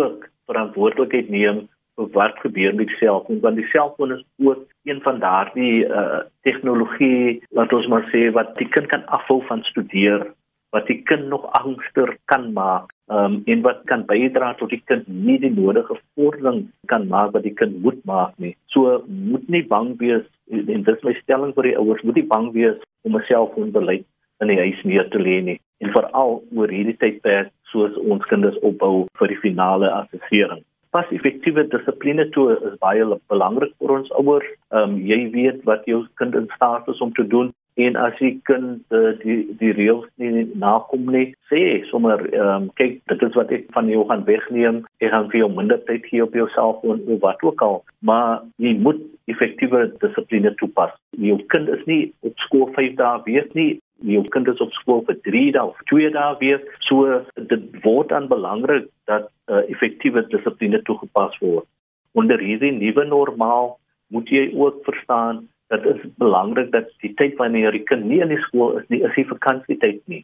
ook 0.00 0.28
verantwoordelikheid 0.46 1.28
neem 1.32 1.64
wat 1.94 2.38
gebeur 2.42 2.74
met 2.74 2.90
die 2.90 2.96
selfoon 3.00 3.40
want 3.40 3.60
die 3.60 3.68
selfoon 3.72 4.12
is 4.16 4.24
ook 4.36 4.64
een 4.90 5.00
van 5.02 5.20
daardie 5.22 5.84
uh 5.86 6.22
tegnologie 6.48 7.42
wat 7.58 7.72
ons 7.72 7.86
maar 7.92 8.08
sê 8.12 8.26
wat 8.38 8.56
die 8.60 8.68
kind 8.76 8.90
kan 8.92 9.06
afhou 9.18 9.38
van 9.50 9.62
studeer 9.70 10.26
wat 10.74 10.88
die 10.90 11.00
kind 11.10 11.30
nog 11.30 11.46
angster 11.60 12.16
kan 12.32 12.48
maak 12.52 12.90
um 13.16 13.42
en 13.46 13.62
wat 13.66 13.84
kan 13.90 14.02
bydra 14.10 14.54
tot 14.58 14.74
die 14.74 14.82
kind 14.90 15.06
nie 15.28 15.38
die 15.44 15.52
nodige 15.54 15.96
vordering 16.14 16.64
kan 16.92 17.06
maak 17.12 17.30
wat 17.36 17.46
die 17.46 17.54
kind 17.60 17.78
moet 17.84 18.00
maak 18.10 18.32
nie. 18.42 18.56
So 18.74 19.04
moet 19.06 19.46
nie 19.48 19.62
bang 19.74 19.92
wees 20.00 20.26
en 20.50 20.82
dis 20.88 21.06
my 21.06 21.14
stelling 21.20 21.54
vir 21.54 21.70
die 21.70 21.76
ouers 21.78 22.02
moet 22.02 22.18
nie 22.20 22.26
bang 22.34 22.50
wees 22.56 22.80
om 23.06 23.16
'n 23.16 23.28
selfoon 23.30 23.70
beleid 23.78 24.06
in 24.42 24.50
die 24.50 24.58
huis 24.58 24.82
neer 24.84 25.06
te 25.10 25.22
lê 25.22 25.38
nie 25.50 25.60
en 25.82 25.92
veral 25.96 26.38
oor 26.54 26.70
hierdie 26.70 26.96
tydperk 27.00 27.50
soos 27.72 27.96
ons 28.04 28.24
kinders 28.30 28.58
opbou 28.62 29.06
vir 29.18 29.32
die 29.32 29.40
finale 29.42 29.90
assessering. 29.90 30.62
Pas 30.94 31.10
effektiewe 31.10 31.64
dissipline 31.72 32.28
toe 32.36 32.52
is 32.54 32.78
baie 32.84 33.04
belangrik 33.32 33.74
vir 33.82 33.96
ons 33.98 34.12
ouers. 34.20 34.46
Ehm 34.70 34.94
um, 34.94 34.96
jy 35.10 35.20
weet 35.34 35.64
wat 35.70 35.86
jou 35.90 36.04
kind 36.20 36.38
in 36.38 36.50
staat 36.54 36.88
is 36.88 37.02
om 37.02 37.12
te 37.14 37.26
doen 37.26 37.50
en 37.74 37.96
as 37.98 38.18
jy 38.22 38.30
kind 38.46 38.94
uh, 38.94 39.12
die 39.22 39.40
die 39.58 39.72
reëls 39.74 40.06
nie 40.22 40.44
nakom 40.62 41.08
nie 41.10 41.26
sê 41.50 41.62
sommer 41.88 42.22
um, 42.38 42.68
kyk 42.78 43.00
dit 43.10 43.24
is 43.26 43.38
wat 43.38 43.50
ek 43.54 43.66
van 43.74 43.90
jou 43.90 44.04
gaan 44.10 44.22
wegneem 44.28 44.82
ek 45.02 45.10
gaan 45.14 45.26
vir 45.32 45.40
jou 45.42 45.50
minder 45.56 45.80
tyd 45.88 46.06
gee 46.10 46.22
op 46.22 46.36
jou 46.38 46.46
selfoon 46.54 47.02
of 47.10 47.22
wat 47.24 47.42
ook 47.42 47.64
al 47.66 47.80
maar 48.10 48.44
jy 48.62 48.76
moet 48.86 49.02
effektiewe 49.32 49.88
dissipline 50.04 50.54
toepas 50.60 50.94
jou 51.18 51.40
kind 51.54 51.72
is 51.74 51.82
nie 51.90 52.02
op 52.22 52.46
skool 52.46 52.70
5 52.78 52.94
dae 53.00 53.24
weet 53.26 53.58
nie 53.58 53.72
jou 54.02 54.24
kind 54.34 54.48
is 54.48 54.60
op 54.60 54.72
skool 54.72 55.04
vir 55.06 55.20
3 55.28 55.44
dae 55.56 55.64
of 55.70 55.78
2 55.92 56.10
dae 56.16 56.34
weet 56.40 56.66
so 56.88 57.20
dit 57.52 57.64
word 57.84 58.08
dan 58.08 58.28
belangrik 58.28 58.90
dat 59.10 59.30
uh, 59.48 59.62
effektiewe 59.68 60.26
dissipline 60.28 60.82
toegepas 60.82 61.38
word 61.40 61.68
onder 62.12 62.38
hierdie 62.38 62.72
nuwe 62.72 63.04
normaal 63.04 63.76
moet 64.14 64.30
jy 64.30 64.50
ook 64.54 64.82
verstaan 64.84 65.44
dit 65.68 65.86
is 65.94 66.02
belangrik 66.16 66.70
dat 66.72 66.90
die 67.02 67.14
tyd 67.14 67.36
wanneer 67.40 67.72
die 67.72 67.84
kind 67.88 68.04
nie 68.04 68.20
in 68.22 68.32
die 68.32 68.42
skool 68.46 68.78
is 68.78 68.86
nie, 68.92 69.00
is 69.02 69.16
die 69.16 69.26
vakansietyd 69.28 70.02
nie. 70.10 70.22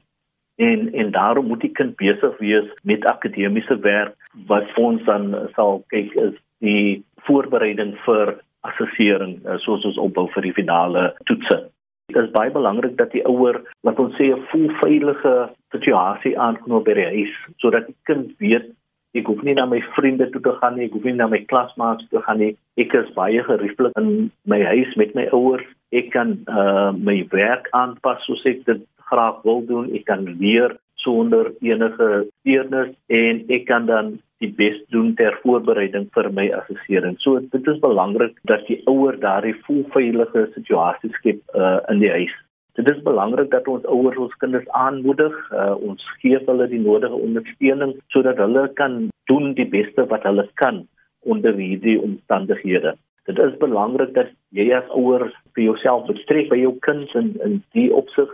En 0.60 0.90
en 0.92 1.10
daarom 1.10 1.48
moet 1.48 1.64
die 1.64 1.72
kind 1.72 1.96
besig 1.96 2.36
wees 2.38 2.68
met 2.82 3.06
akademiese 3.08 3.78
werk 3.80 4.14
wat 4.46 4.68
ons 4.76 5.04
dan 5.08 5.32
sal 5.56 5.82
kyk 5.94 6.14
is 6.26 6.36
die 6.60 7.02
voorbereiding 7.26 7.94
vir 8.04 8.36
assessering 8.68 9.38
eh, 9.46 9.56
soos 9.64 9.86
ons 9.88 9.98
opbou 9.98 10.26
vir 10.34 10.50
die 10.50 10.56
finale 10.56 11.10
toetse. 11.30 11.62
Dit 12.10 12.24
is 12.24 12.34
baie 12.34 12.50
belangrik 12.50 12.96
dat 12.98 13.12
die 13.14 13.22
ouer 13.28 13.60
wat 13.86 13.98
ons 14.02 14.16
sê 14.18 14.34
'n 14.34 14.42
voel 14.50 14.68
veilige 14.82 15.34
situasie 15.70 16.38
aanknoop 16.38 16.84
by 16.84 16.94
die 16.94 17.10
huis 17.14 17.34
sodat 17.62 17.86
die 17.86 17.96
kind 18.04 18.34
weet 18.38 18.70
Ek 19.10 19.26
hoef 19.26 19.40
nie 19.42 19.56
na 19.58 19.64
my 19.66 19.80
vriende 19.96 20.28
toe 20.30 20.40
te 20.40 20.52
gaan 20.60 20.76
nie, 20.78 20.84
ek 20.86 20.92
hoef 20.94 21.06
nie 21.08 21.16
na 21.18 21.26
my 21.26 21.40
klasmaats 21.50 22.04
toe 22.06 22.20
te 22.20 22.24
gaan 22.26 22.38
nie. 22.38 22.52
Ek 22.78 22.92
is 22.94 23.08
baie 23.16 23.42
gerieflik 23.42 23.96
in 23.98 24.30
my 24.46 24.60
huis 24.62 24.92
met 25.00 25.16
my 25.18 25.24
ouers. 25.34 25.66
Ek 25.90 26.12
kan 26.14 26.36
uh 26.46 26.92
my 26.94 27.16
werk 27.32 27.66
aanpas 27.74 28.22
soos 28.28 28.44
ek 28.46 28.62
dit 28.68 28.84
graag 29.10 29.42
wil 29.42 29.66
doen. 29.66 29.90
Ek 29.98 30.06
kan 30.06 30.22
leer 30.38 30.76
sonder 31.02 31.50
enige 31.58 32.10
steurnis 32.28 32.94
en 33.10 33.42
ek 33.50 33.66
kan 33.66 33.90
dan 33.90 34.20
die 34.40 34.50
bes 34.56 34.78
doen 34.94 35.12
ter 35.18 35.37
voorbereiding 35.42 36.06
vir 36.14 36.30
my 36.32 36.47
assessering. 36.56 37.16
So 37.20 37.40
dit 37.40 37.66
is 37.68 37.80
belangrik 37.82 38.38
dat 38.49 38.64
die 38.68 38.80
ouer 38.88 39.18
daardie 39.20 39.56
voel 39.66 39.82
veilige 39.97 40.47
situasie 40.54 41.12
skep 41.18 41.42
uh 41.54 41.78
in 41.92 42.00
die 42.04 42.12
huis. 42.12 42.32
Dit 42.78 42.88
is 42.90 43.02
belangrik 43.04 43.50
dat 43.52 43.68
ons 43.68 43.85
ouers 43.85 44.16
ons 44.16 44.37
kinders 44.40 44.68
aanmoedig, 44.78 45.35
uh, 45.52 45.75
ons 45.76 46.04
gee 46.23 46.38
hulle 46.47 46.68
die 46.70 46.80
nodige 46.80 47.18
ondersteuning 47.18 47.97
sodat 48.14 48.40
hulle 48.40 48.68
kan 48.80 49.09
doen 49.28 49.52
die 49.59 49.68
beste 49.68 50.06
wat 50.09 50.25
hulle 50.25 50.47
kan 50.62 50.85
onder 51.28 51.56
hierdie 51.59 51.99
omstandighede. 52.00 52.94
Dit 53.28 53.38
is 53.38 53.59
belangrik 53.61 54.14
dat 54.14 54.30
jy 54.56 54.70
as 54.75 54.88
ouer 54.97 55.26
vir 55.54 55.64
jouself 55.64 56.06
betrek 56.09 56.49
by 56.49 56.61
jou 56.62 56.73
kind 56.87 57.12
in 57.20 57.35
in 57.44 57.61
die 57.76 57.90
opsig 57.92 58.32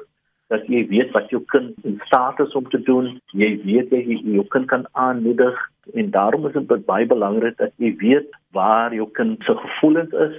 dat 0.52 0.66
jy 0.70 0.84
weet 0.90 1.12
wat 1.14 1.30
jou 1.30 1.42
kind 1.52 1.74
in 1.84 2.00
staat 2.06 2.40
is 2.40 2.52
om 2.58 2.68
te 2.70 2.80
doen. 2.82 3.16
Jy 3.34 3.50
weet 3.64 3.90
jy 3.90 4.18
jou 4.22 4.44
kind 4.54 4.68
kan 4.70 4.86
aanmoedig 4.92 5.56
en 5.94 6.10
daarom 6.10 6.46
is 6.46 6.54
dit 6.54 6.86
baie 6.86 7.06
belangrik 7.06 7.56
dat 7.58 7.72
jy 7.82 7.94
weet 8.02 8.30
waar 8.54 8.94
jou 8.94 9.08
kind 9.18 9.42
se 9.44 9.54
gevoelens 9.54 10.14
is 10.26 10.36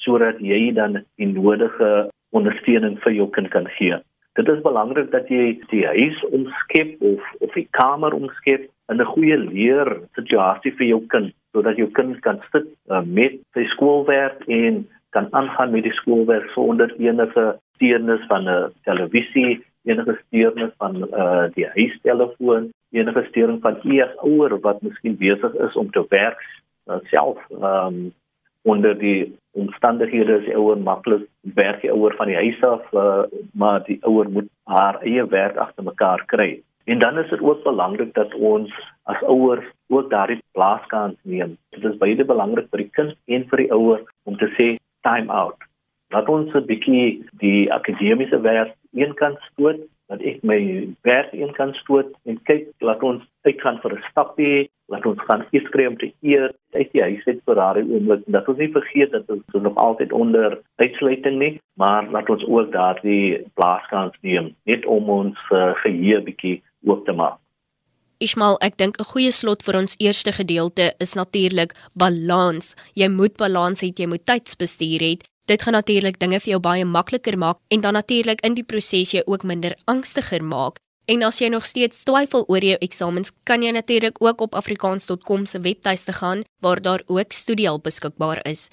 sodat 0.00 0.40
jy 0.40 0.72
dan 0.72 1.02
die 1.20 1.28
nodige 1.28 2.08
ondersteuning 2.36 2.96
vir 3.04 3.12
jou 3.12 3.28
kind 3.36 3.50
kan 3.52 3.68
gee. 3.76 3.98
Dit 4.38 4.48
is 4.48 4.62
belangrik 4.64 5.10
dat 5.12 5.28
jy 5.28 5.58
die 5.72 5.84
huis 5.86 6.20
omskep 6.30 7.02
of 7.04 7.32
of 7.44 7.56
die 7.58 7.66
kamer 7.76 8.14
omskep 8.16 8.68
in 8.90 9.00
'n 9.00 9.12
goeie 9.14 9.36
leer 9.36 9.88
situasie 10.16 10.72
vir 10.78 10.86
jou 10.86 11.00
kind 11.06 11.34
sodat 11.52 11.76
jou 11.76 11.90
kind 11.98 12.20
kan 12.20 12.40
sit 12.52 12.66
uh, 12.88 13.02
met 13.02 13.40
sy 13.54 13.64
skoolwerk 13.74 14.46
en 14.48 14.86
kan 15.10 15.26
aangaan 15.34 15.72
met 15.72 15.82
die 15.82 15.98
skoolwerk 15.98 16.50
sonder 16.54 16.94
enige 16.98 17.58
steurnis 17.80 18.20
van 18.28 18.44
'n 18.44 18.72
televisie, 18.84 19.64
enige 19.88 20.20
steurnis 20.26 20.72
van 20.76 20.96
uh, 20.96 21.48
die 21.54 21.66
huistelefoon, 21.66 22.70
enige 22.90 23.24
steuring 23.28 23.60
van 23.60 23.78
eers 23.82 24.16
ouer 24.16 24.60
wat 24.60 24.82
miskien 24.82 25.16
besig 25.16 25.54
is 25.54 25.76
om 25.76 25.90
te 25.90 26.04
werk 26.08 26.40
uh, 26.90 26.98
self 27.10 27.38
um, 27.50 28.12
onder 28.62 28.98
die 28.98 29.38
omstandighede 29.56 30.42
is 30.42 30.54
ouer 30.54 30.78
maklik 30.78 31.24
werk 31.40 31.80
die 31.80 31.92
ouer 31.92 32.14
van 32.18 32.28
die 32.28 32.36
huis 32.36 32.60
af 32.62 32.92
uh, 32.92 33.22
maar 33.52 33.80
die 33.86 33.98
ouer 34.04 34.28
moet 34.30 34.50
haar 34.64 35.00
eie 35.00 35.24
werk 35.26 35.56
agter 35.56 35.84
mekaar 35.84 36.24
kry. 36.26 36.60
En 36.84 36.98
dan 36.98 37.18
is 37.18 37.30
dit 37.30 37.40
ook 37.40 37.62
belangrik 37.62 38.14
dat 38.14 38.34
ons 38.34 38.74
as 39.02 39.22
ouers 39.22 39.64
ook 39.88 40.10
daardie 40.10 40.42
plaaskans 40.52 41.16
neem. 41.22 41.56
Dit 41.70 41.84
is 41.84 41.98
baie 41.98 42.24
belangrik 42.24 42.68
vir 42.70 42.84
die 42.84 42.92
kind 42.98 43.16
en 43.26 43.48
vir 43.48 43.64
die 43.64 43.72
ouer 43.72 44.04
om 44.24 44.36
te 44.36 44.50
sê 44.58 44.74
time 45.06 45.32
out 45.32 45.69
laat 46.10 46.28
ons 46.28 46.52
'n 46.54 46.66
bietjie 46.66 47.22
die 47.42 47.72
akademiese 47.72 48.40
werk 48.40 48.74
eenkant 48.92 49.38
stoot 49.50 49.80
dat 50.10 50.22
ek 50.26 50.42
my 50.42 50.60
werk 51.06 51.32
eenkant 51.32 51.76
stoot 51.76 52.10
en 52.26 52.38
kyk 52.50 52.66
laat 52.82 53.02
ons 53.02 53.22
uitgaan 53.46 53.78
vir 53.82 53.92
'n 53.94 54.04
stapie 54.10 54.70
laat 54.90 55.06
ons 55.06 55.20
gaan 55.28 55.44
iets 55.50 55.70
kry 55.74 55.86
om 55.86 55.96
te 55.98 56.10
eet 56.22 56.56
uit 56.74 56.90
die 56.92 57.02
huis 57.02 57.26
uit 57.26 57.42
vir 57.46 57.54
daardie 57.54 57.86
oomblik 57.86 58.24
dat 58.26 58.48
ons 58.48 58.58
nie 58.58 58.72
vergeet 58.78 59.12
dat 59.12 59.30
ons 59.30 59.62
nog 59.66 59.76
altyd 59.76 60.12
onder 60.12 60.58
uitsluiting 60.76 61.38
nie 61.38 61.60
maar 61.74 62.10
laat 62.10 62.30
ons 62.30 62.44
ook 62.44 62.72
daardie 62.72 63.38
plaaskans 63.54 64.14
neem 64.22 64.54
net 64.64 64.86
om 64.86 65.10
ons 65.10 65.38
uh, 65.50 65.72
geheue 65.84 66.20
bietjie 66.26 66.62
oop 66.86 67.06
te 67.06 67.12
maak 67.12 67.38
Ismail, 68.20 68.58
ek 68.60 68.76
dink 68.76 68.98
'n 69.00 69.10
goeie 69.12 69.32
slot 69.32 69.62
vir 69.64 69.76
ons 69.78 69.96
eerste 69.96 70.32
gedeelte 70.32 70.92
is 71.00 71.14
natuurlik 71.16 71.72
balans. 71.96 72.76
Jy 72.92 73.08
moet 73.08 73.34
balans 73.40 73.80
hê, 73.80 73.88
jy 73.96 74.06
moet 74.06 74.26
tydsbestuur 74.28 75.00
hê. 75.00 75.12
Dit 75.50 75.62
gaan 75.62 75.74
natuurlik 75.74 76.18
dinge 76.22 76.38
vir 76.38 76.52
jou 76.52 76.60
baie 76.62 76.84
makliker 76.86 77.34
maak 77.38 77.58
en 77.74 77.80
dan 77.82 77.96
natuurlik 77.98 78.38
in 78.46 78.54
die 78.54 78.62
proses 78.62 79.10
jy 79.10 79.22
ook 79.26 79.42
minder 79.42 79.74
angstiger 79.90 80.44
maak. 80.46 80.78
En 81.10 81.24
as 81.26 81.40
jy 81.40 81.48
nog 81.50 81.64
steeds 81.66 82.04
twyfel 82.06 82.44
oor 82.46 82.62
jou 82.62 82.76
eksamens, 82.78 83.32
kan 83.42 83.64
jy 83.66 83.72
natuurlik 83.74 84.20
ook 84.22 84.44
op 84.46 84.54
afrikaans.com 84.54 85.46
se 85.46 85.58
webtuiste 85.60 86.12
gaan 86.12 86.44
waar 86.62 86.82
daar 86.82 87.02
ook 87.06 87.32
studiehulp 87.32 87.82
beskikbaar 87.82 88.46
is. 88.46 88.68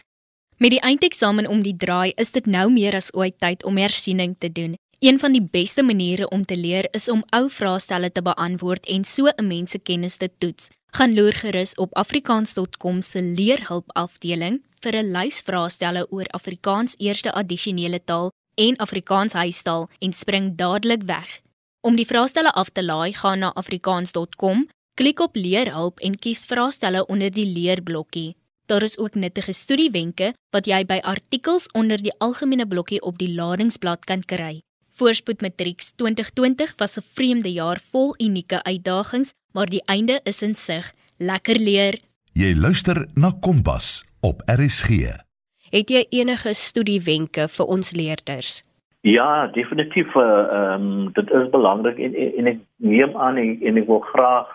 Met 0.57 0.69
die 0.69 0.81
eindeksamen 0.81 1.47
om 1.47 1.63
die 1.65 1.75
draai, 1.77 2.11
is 2.15 2.31
dit 2.31 2.45
nou 2.45 2.69
meer 2.69 2.93
as 2.95 3.09
ooit 3.13 3.39
tyd 3.39 3.65
om 3.65 3.77
hersiening 3.77 4.35
te 4.37 4.51
doen. 4.51 4.77
Een 4.99 5.19
van 5.19 5.31
die 5.31 5.47
beste 5.51 5.83
maniere 5.83 6.29
om 6.29 6.45
te 6.45 6.57
leer 6.57 6.87
is 6.91 7.09
om 7.09 7.23
ou 7.29 7.49
vraestelle 7.49 8.11
te 8.11 8.21
beantwoord 8.21 8.85
en 8.85 9.03
so 9.05 9.27
'n 9.27 9.47
mens 9.47 9.71
se 9.71 9.79
kennis 9.79 10.17
te 10.17 10.29
toets. 10.37 10.69
Gaan 10.87 11.13
loer 11.13 11.33
gerus 11.33 11.75
op 11.75 11.95
afrikaans.com 11.95 13.01
se 13.01 13.21
leerhulp 13.21 13.85
afdeling 13.93 14.63
vir 14.79 14.95
'n 14.95 15.11
lys 15.11 15.41
vraestelle 15.41 16.07
oor 16.11 16.25
Afrikaans 16.25 16.95
eerste 16.97 17.31
addisionele 17.31 18.03
taal 18.03 18.31
en 18.55 18.75
Afrikaans 18.75 19.33
huistaal 19.33 19.89
en 19.99 20.13
spring 20.13 20.55
dadelik 20.55 21.03
weg. 21.03 21.41
Om 21.81 21.95
die 21.95 22.05
vraestelle 22.05 22.51
af 22.51 22.69
te 22.69 22.83
laai, 22.83 23.13
gaan 23.13 23.39
na 23.39 23.53
afrikaans.com, 23.53 24.67
klik 24.93 25.19
op 25.19 25.35
leerhulp 25.35 25.99
en 25.99 26.19
kies 26.19 26.45
vraestelle 26.45 27.05
onder 27.05 27.31
die 27.31 27.45
leerblokkie. 27.45 28.35
Daar 28.65 28.83
is 28.83 28.97
ook 28.97 29.13
nuttige 29.15 29.53
studiewenke 29.53 30.33
wat 30.49 30.65
jy 30.65 30.85
by 30.85 30.99
artikels 31.01 31.71
onder 31.71 32.01
die 32.01 32.13
algemene 32.17 32.67
blokkie 32.67 33.01
op 33.01 33.17
die 33.17 33.33
ladingsblad 33.33 34.05
kan 34.05 34.21
kry. 34.25 34.61
Voorspoed 34.97 35.41
Matrieks 35.41 35.91
2020 35.95 36.73
was 36.77 36.97
'n 36.97 37.05
vreemde 37.15 37.51
jaar 37.53 37.79
vol 37.91 38.15
unieke 38.17 38.63
uitdagings, 38.63 39.33
maar 39.53 39.65
die 39.65 39.83
einde 39.85 40.19
is 40.23 40.41
in 40.41 40.55
sig. 40.55 40.93
Lekker 41.17 41.59
leer. 41.59 41.93
Jy 42.33 42.55
luister 42.55 43.07
na 43.13 43.31
Kompas 43.39 44.03
op 44.21 44.41
RSG. 44.45 44.89
Het 45.69 45.89
jy 45.89 46.05
enige 46.09 46.53
studiewenke 46.53 47.47
vir 47.47 47.65
ons 47.65 47.91
leerders? 47.91 48.63
Ja, 49.01 49.47
definitief 49.47 50.15
uh, 50.15 50.73
um 50.73 51.13
dit 51.13 51.29
is 51.29 51.49
belangrik 51.49 51.97
en, 51.97 52.13
en 52.15 52.33
en 52.37 52.45
ek 52.47 52.59
neem 52.75 53.17
aan 53.17 53.37
en, 53.37 53.61
en 53.61 53.77
ek 53.77 53.87
wil 53.87 53.99
graag 53.99 54.47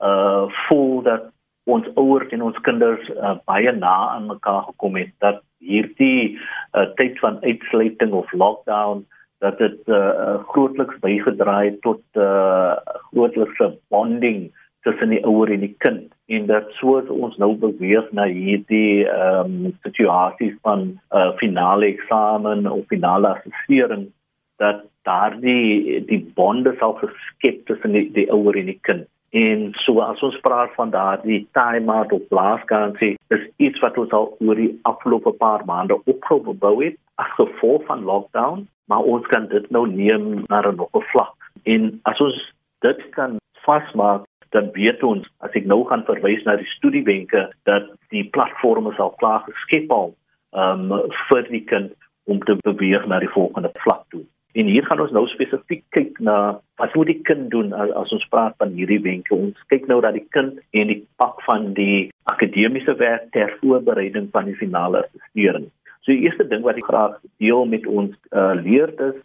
uh 0.00 0.48
voel 0.68 1.02
dat 1.02 1.22
ons 1.64 1.86
ouers 1.94 2.32
en 2.32 2.42
ons 2.42 2.60
kinders 2.60 3.08
uh, 3.08 3.36
baie 3.44 3.72
na 3.72 3.96
aan 4.16 4.26
mekaar 4.26 4.62
gekom 4.62 4.96
het 4.96 5.12
dat 5.18 5.42
hierdie 5.58 6.38
uh, 6.72 6.88
tyd 6.96 7.18
van 7.18 7.42
uitsluiting 7.44 8.12
of 8.12 8.32
lockdown 8.32 9.04
dat 9.40 9.58
dit 9.58 9.88
uh, 9.88 10.36
grootliks 10.52 10.98
bygedra 11.00 11.56
het 11.64 11.80
tot 11.82 12.00
uh 12.14 12.76
grootlikse 13.10 13.78
bonding 13.88 14.50
tussen 14.84 15.08
die 15.12 15.24
ouer 15.24 15.50
en 15.52 15.60
die 15.64 15.74
kind. 15.78 16.12
En 16.26 16.46
dat 16.46 16.70
soos 16.78 17.08
ons 17.08 17.36
nou 17.36 17.52
beweeg 17.60 18.12
na 18.16 18.26
hierdie 18.28 19.06
ehm 19.08 19.66
um, 19.66 19.76
situasie 19.82 20.52
van 20.62 20.80
'n 20.80 21.00
uh, 21.16 21.32
finale 21.36 21.86
eksamen 21.86 22.66
of 22.70 22.86
finale 22.86 23.28
assessering 23.28 24.08
dat 24.56 24.84
daardie 25.02 26.04
die 26.04 26.32
bonde 26.34 26.74
sal 26.78 26.92
geskep 27.00 27.66
tussen 27.66 27.92
die, 27.92 28.10
die 28.12 28.28
ouer 28.32 28.56
en 28.56 28.66
die 28.66 28.78
kind. 28.80 29.08
En 29.30 29.70
so 29.72 30.00
as 30.00 30.22
ons 30.22 30.40
praat 30.40 30.72
van 30.74 30.90
daardie 30.90 31.46
time 31.52 31.92
out 31.92 32.12
of 32.12 32.22
last 32.28 32.66
garancy 32.66 33.14
is 33.28 33.44
iets 33.56 33.78
wat 33.80 33.98
ons 33.98 34.10
al 34.10 34.36
oor 34.38 34.58
die 34.58 34.78
afgelope 34.82 35.32
paar 35.32 35.64
maande 35.64 36.00
opgebou 36.04 36.74
het 36.84 36.96
as 37.14 37.30
gevolg 37.38 37.84
van 37.86 38.04
lockdown 38.04 38.66
maar 38.90 39.06
ons 39.14 39.26
kan 39.32 39.46
dit 39.52 39.70
nou 39.70 39.86
neem 39.88 40.44
na 40.48 40.60
'n 40.62 40.76
nog 40.76 40.90
'n 40.94 41.06
vlak 41.12 41.36
en 41.74 42.00
as 42.02 42.20
ons 42.20 42.38
dit 42.86 43.00
kan 43.16 43.38
vasmaak 43.64 44.26
dan 44.50 44.70
weet 44.74 45.02
ons 45.06 45.26
as 45.46 45.54
ek 45.58 45.66
nou 45.70 45.84
gaan 45.88 46.04
verwys 46.08 46.42
na 46.46 46.56
die 46.58 46.72
studiewenke 46.76 47.46
dat 47.70 47.86
die 48.14 48.26
platforms 48.34 48.98
al 48.98 49.14
klaar 49.22 49.42
geskep 49.46 49.92
al 49.94 50.14
um, 50.52 50.90
vir 51.28 51.46
die 51.50 51.64
kind 51.64 51.94
om 52.30 52.42
te 52.46 52.56
beweeg 52.66 53.06
na 53.06 53.18
die 53.22 53.32
volgende 53.34 53.70
vlak 53.84 54.04
toe. 54.14 54.24
En 54.58 54.66
hier 54.66 54.82
gaan 54.86 55.00
ons 55.02 55.12
nou 55.14 55.22
spesifiek 55.30 55.84
kyk 55.94 56.18
na 56.26 56.36
wat 56.82 56.94
moet 56.98 57.12
die 57.12 57.20
kind 57.26 57.50
doen 57.54 57.70
as, 57.76 57.92
as 57.94 58.10
ons 58.14 58.26
praat 58.32 58.56
van 58.58 58.72
hierdie 58.74 58.98
wenke. 59.02 59.34
Ons 59.34 59.58
kyk 59.70 59.86
nou 59.90 60.00
dat 60.02 60.16
die 60.18 60.26
kind 60.34 60.58
en 60.74 60.90
die 60.90 61.04
pak 61.22 61.38
van 61.46 61.70
die 61.78 62.10
akademiese 62.32 62.96
werk 62.98 63.28
ter 63.36 63.54
voorbereiding 63.60 64.26
van 64.34 64.50
die 64.50 64.58
finale 64.58 65.04
studering. 65.30 65.68
So 66.00 66.12
die 66.12 66.24
eerste 66.24 66.46
ding 66.48 66.62
wat 66.64 66.78
ek 66.80 66.88
graag 66.88 67.16
deel 67.42 67.66
met 67.68 67.86
ons 67.86 68.14
uh, 68.32 68.54
leerders 68.56 69.18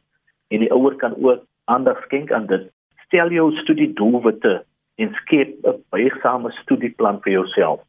en 0.52 0.64
die 0.64 0.72
ouers 0.72 0.98
kan 1.02 1.16
ook 1.16 1.44
aandag 1.72 2.02
skenk 2.06 2.32
aan 2.32 2.48
dit. 2.48 2.68
Stel 3.08 3.32
jou 3.32 3.52
studiedoelwitte 3.64 4.64
en 5.02 5.14
skep 5.22 5.56
'n 5.64 5.84
buigsame 5.92 6.52
studieplan 6.62 7.22
vir 7.24 7.32
jouself. 7.34 7.82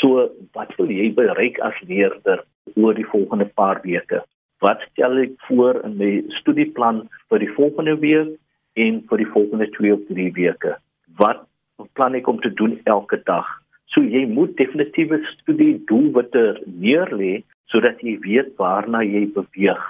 So 0.00 0.30
wat 0.52 0.74
wil 0.78 0.90
jy 0.90 1.10
bereik 1.14 1.58
as 1.58 1.74
leerder 1.86 2.44
oor 2.76 2.94
die 2.94 3.06
volgende 3.06 3.44
paar 3.44 3.80
weke? 3.82 4.22
Wat 4.60 4.80
stel 4.90 5.18
ek 5.18 5.32
voor 5.48 5.84
in 5.84 5.96
my 5.96 6.22
studieplan 6.40 7.08
vir 7.28 7.38
die 7.38 7.52
volgende 7.56 7.96
week 7.98 8.36
en 8.74 9.02
vir 9.08 9.18
die 9.18 9.32
volgende 9.34 9.70
2 9.76 9.92
of 9.92 10.00
3 10.08 10.32
weke? 10.32 10.76
Wat 11.16 11.46
plan 11.94 12.14
ek 12.14 12.28
om 12.28 12.40
te 12.40 12.52
doen 12.54 12.80
elke 12.84 13.20
dag? 13.24 13.59
So 13.94 14.02
jy 14.06 14.26
moet 14.30 14.54
definitiewe 14.58 15.18
studiedoelwitte 15.32 16.44
neerlê 16.66 17.40
sodat 17.70 18.02
jy 18.06 18.16
weet 18.22 18.54
waarna 18.58 19.02
jy 19.02 19.24
beweeg. 19.34 19.82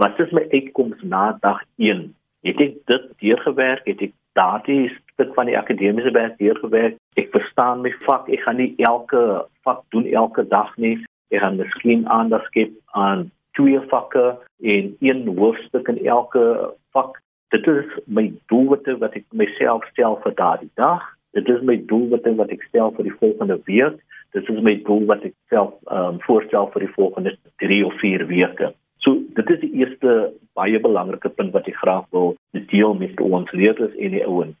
Wat 0.00 0.20
is 0.20 0.32
my 0.36 0.44
uitkoms 0.52 1.00
na 1.02 1.30
dag 1.40 1.62
1? 1.80 2.10
Het 2.44 2.60
ek 2.60 2.74
dit 2.90 3.06
deurgewerk? 3.24 3.86
Het 3.88 4.08
ek 4.08 4.12
daardie 4.36 4.90
stuk 5.14 5.32
van 5.34 5.48
die 5.48 5.56
akademiese 5.56 6.12
werk 6.12 6.36
deurgewerk? 6.40 6.98
Ek 7.16 7.32
verstaan 7.32 7.80
my 7.84 7.94
vak. 8.04 8.28
Ek 8.28 8.44
gaan 8.44 8.60
nie 8.60 8.74
elke 8.84 9.22
vak 9.64 9.82
doen 9.94 10.04
elke 10.12 10.44
dag 10.52 10.72
nie. 10.76 10.98
Ek 11.32 11.40
gaan 11.42 11.56
miskien 11.60 12.04
aandag 12.12 12.44
skep 12.52 12.76
aan 12.92 13.30
twee 13.56 13.80
vakke 13.88 14.36
en 14.60 14.92
een 15.00 15.24
hoofstuk 15.38 15.88
in 15.88 16.04
elke 16.04 16.44
vak. 16.92 17.16
Dit 17.56 17.66
is 17.72 17.88
my 18.04 18.28
doelwitte 18.52 18.98
wat 19.00 19.16
ek 19.16 19.24
myself 19.32 19.88
stel 19.94 20.20
vir 20.24 20.36
daardie 20.36 20.72
dag. 20.76 21.00
Dit 21.36 21.48
is 21.52 21.62
my 21.68 21.76
doelwitte 21.90 22.32
wat 22.40 22.52
ek 22.54 22.64
stel 22.70 22.94
vir 22.96 23.10
die 23.10 23.18
volgende 23.20 23.60
week 23.68 24.00
dit 24.36 24.48
is 24.52 24.64
my 24.64 24.74
doel 24.86 25.06
wat 25.08 25.24
ek 25.26 25.34
self 25.52 25.74
um, 25.92 26.18
voorstel 26.26 26.68
vir 26.74 26.86
die 26.86 26.92
volgende 26.96 27.32
3 27.62 27.80
of 27.88 27.94
4 28.02 28.26
weke. 28.30 28.72
So 29.04 29.20
dit 29.38 29.52
is 29.54 29.60
die 29.62 29.72
eerste 29.82 30.16
baie 30.58 30.80
belangrike 30.82 31.30
punt 31.38 31.54
wat 31.56 31.68
ek 31.70 31.78
graag 31.82 32.08
wil 32.16 32.34
deel 32.72 32.96
met 32.98 33.20
ons 33.22 33.52
leerders 33.56 33.94
en 33.96 34.16
die 34.16 34.24
ouens. 34.26 34.56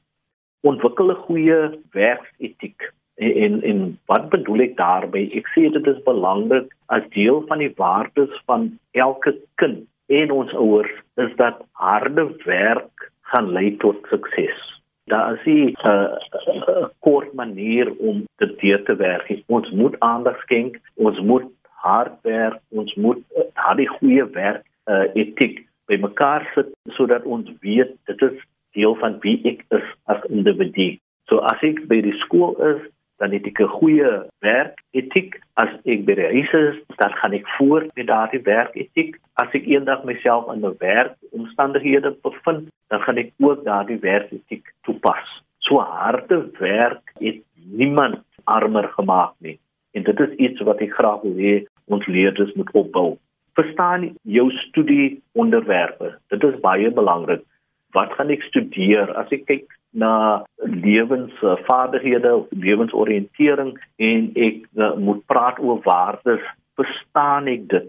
Ontwikkel 0.66 1.12
'n 1.12 1.24
goeie 1.26 1.58
werksetiek. 1.96 2.92
En 3.16 3.60
en 3.62 3.98
wat 4.06 4.30
bedoel 4.30 4.68
ek 4.68 4.76
daarmee? 4.76 5.32
Ek 5.40 5.48
sê 5.54 5.68
dit 5.72 5.86
is 5.86 6.00
belangrik 6.04 6.72
as 6.88 7.04
deel 7.16 7.42
van 7.48 7.58
die 7.58 7.72
waardes 7.76 8.32
van 8.46 8.78
elke 8.92 9.36
kind 9.56 9.84
en 10.08 10.30
ons 10.30 10.52
ouers 10.54 10.92
is 11.16 11.32
dat 11.36 11.64
harde 11.72 12.28
werk 12.44 13.10
gaan 13.32 13.52
lei 13.52 13.76
tot 13.76 13.96
sukses. 14.10 14.75
Daar 15.06 15.32
is 15.32 15.44
'n 15.46 15.74
uh, 15.86 16.86
kort 16.98 17.32
manier 17.32 17.92
om 17.96 18.24
dit 18.36 18.58
deur 18.60 18.82
te 18.82 18.96
werk. 18.96 19.42
Ons 19.46 19.70
moet 19.70 20.00
aandag 20.00 20.40
skenk, 20.40 20.78
ons 20.94 21.20
moet 21.20 21.44
hard 21.62 22.12
werk, 22.22 22.58
ons 22.68 22.94
moet 22.94 23.18
uh, 23.36 23.42
daardie 23.54 23.88
goeie 23.88 24.30
werk 24.30 24.64
uh, 24.84 25.06
etiek 25.14 25.66
bymekaar 25.86 26.50
sit 26.54 26.68
sodat 26.84 27.24
ons 27.24 27.50
weet 27.60 27.94
dit 28.04 28.22
is 28.22 28.42
deel 28.72 28.94
van 28.94 29.18
wie 29.20 29.40
ek 29.44 29.64
is 29.68 29.86
as 30.04 30.24
individu. 30.28 30.98
So 31.30 31.38
as 31.38 31.62
ek 31.62 31.86
by 31.90 32.00
die 32.00 32.16
skool 32.24 32.56
is, 32.62 32.82
dan 33.18 33.32
het 33.32 33.46
ek 33.46 33.60
'n 33.60 33.76
goeie 33.78 34.10
werketiek. 34.40 35.40
As 35.54 35.72
ek 35.84 36.04
by 36.04 36.14
die 36.14 36.30
huis 36.36 36.52
is, 36.52 36.76
dan 36.96 37.12
gaan 37.12 37.32
ek 37.32 37.48
voort 37.56 37.90
met 37.96 38.06
daardie 38.06 38.42
werketiek. 38.42 39.16
As 39.34 39.48
ek 39.52 39.66
eendag 39.66 40.04
myself 40.04 40.52
in 40.54 40.64
'n 40.64 40.76
werkomstandighede 40.78 42.16
bevind, 42.22 42.68
dan 42.88 43.00
gaan 43.00 43.16
ek 43.16 43.32
ook 43.40 43.64
daardie 43.64 44.00
werketiek 44.00 44.64
toepas. 44.82 45.42
So 45.58 45.78
harde 45.78 46.50
werk 46.58 47.12
het 47.18 47.40
niemand 47.54 48.22
armer 48.44 48.88
gemaak 48.88 49.32
nie. 49.38 49.58
En 49.92 50.02
dit 50.02 50.20
is 50.20 50.36
iets 50.36 50.60
wat 50.60 50.80
ek 50.80 50.92
graag 50.92 51.22
wil 51.22 51.36
hê 51.36 51.66
ons 51.84 52.06
leerders 52.06 52.52
moet 52.54 52.70
opbou. 52.70 53.16
Verstaan 53.54 54.16
jou 54.22 54.50
studie 54.50 55.22
onderwerpe. 55.32 56.18
Dit 56.28 56.44
is 56.44 56.60
baie 56.60 56.90
belangrik. 56.90 57.42
Wat 57.90 58.12
gaan 58.12 58.30
ek 58.30 58.42
studeer? 58.42 59.14
As 59.16 59.32
ek 59.32 59.46
kyk 59.46 59.75
na 59.96 60.44
lewensvaardighede 60.56 62.32
lewensoriëntering 62.50 63.72
en 63.96 64.26
ek 64.34 64.66
uh, 64.76 64.92
moet 65.00 65.22
praat 65.30 65.60
oor 65.62 65.80
waardes. 65.84 66.44
Verstaan 66.76 67.48
ek 67.48 67.68
dit? 67.72 67.88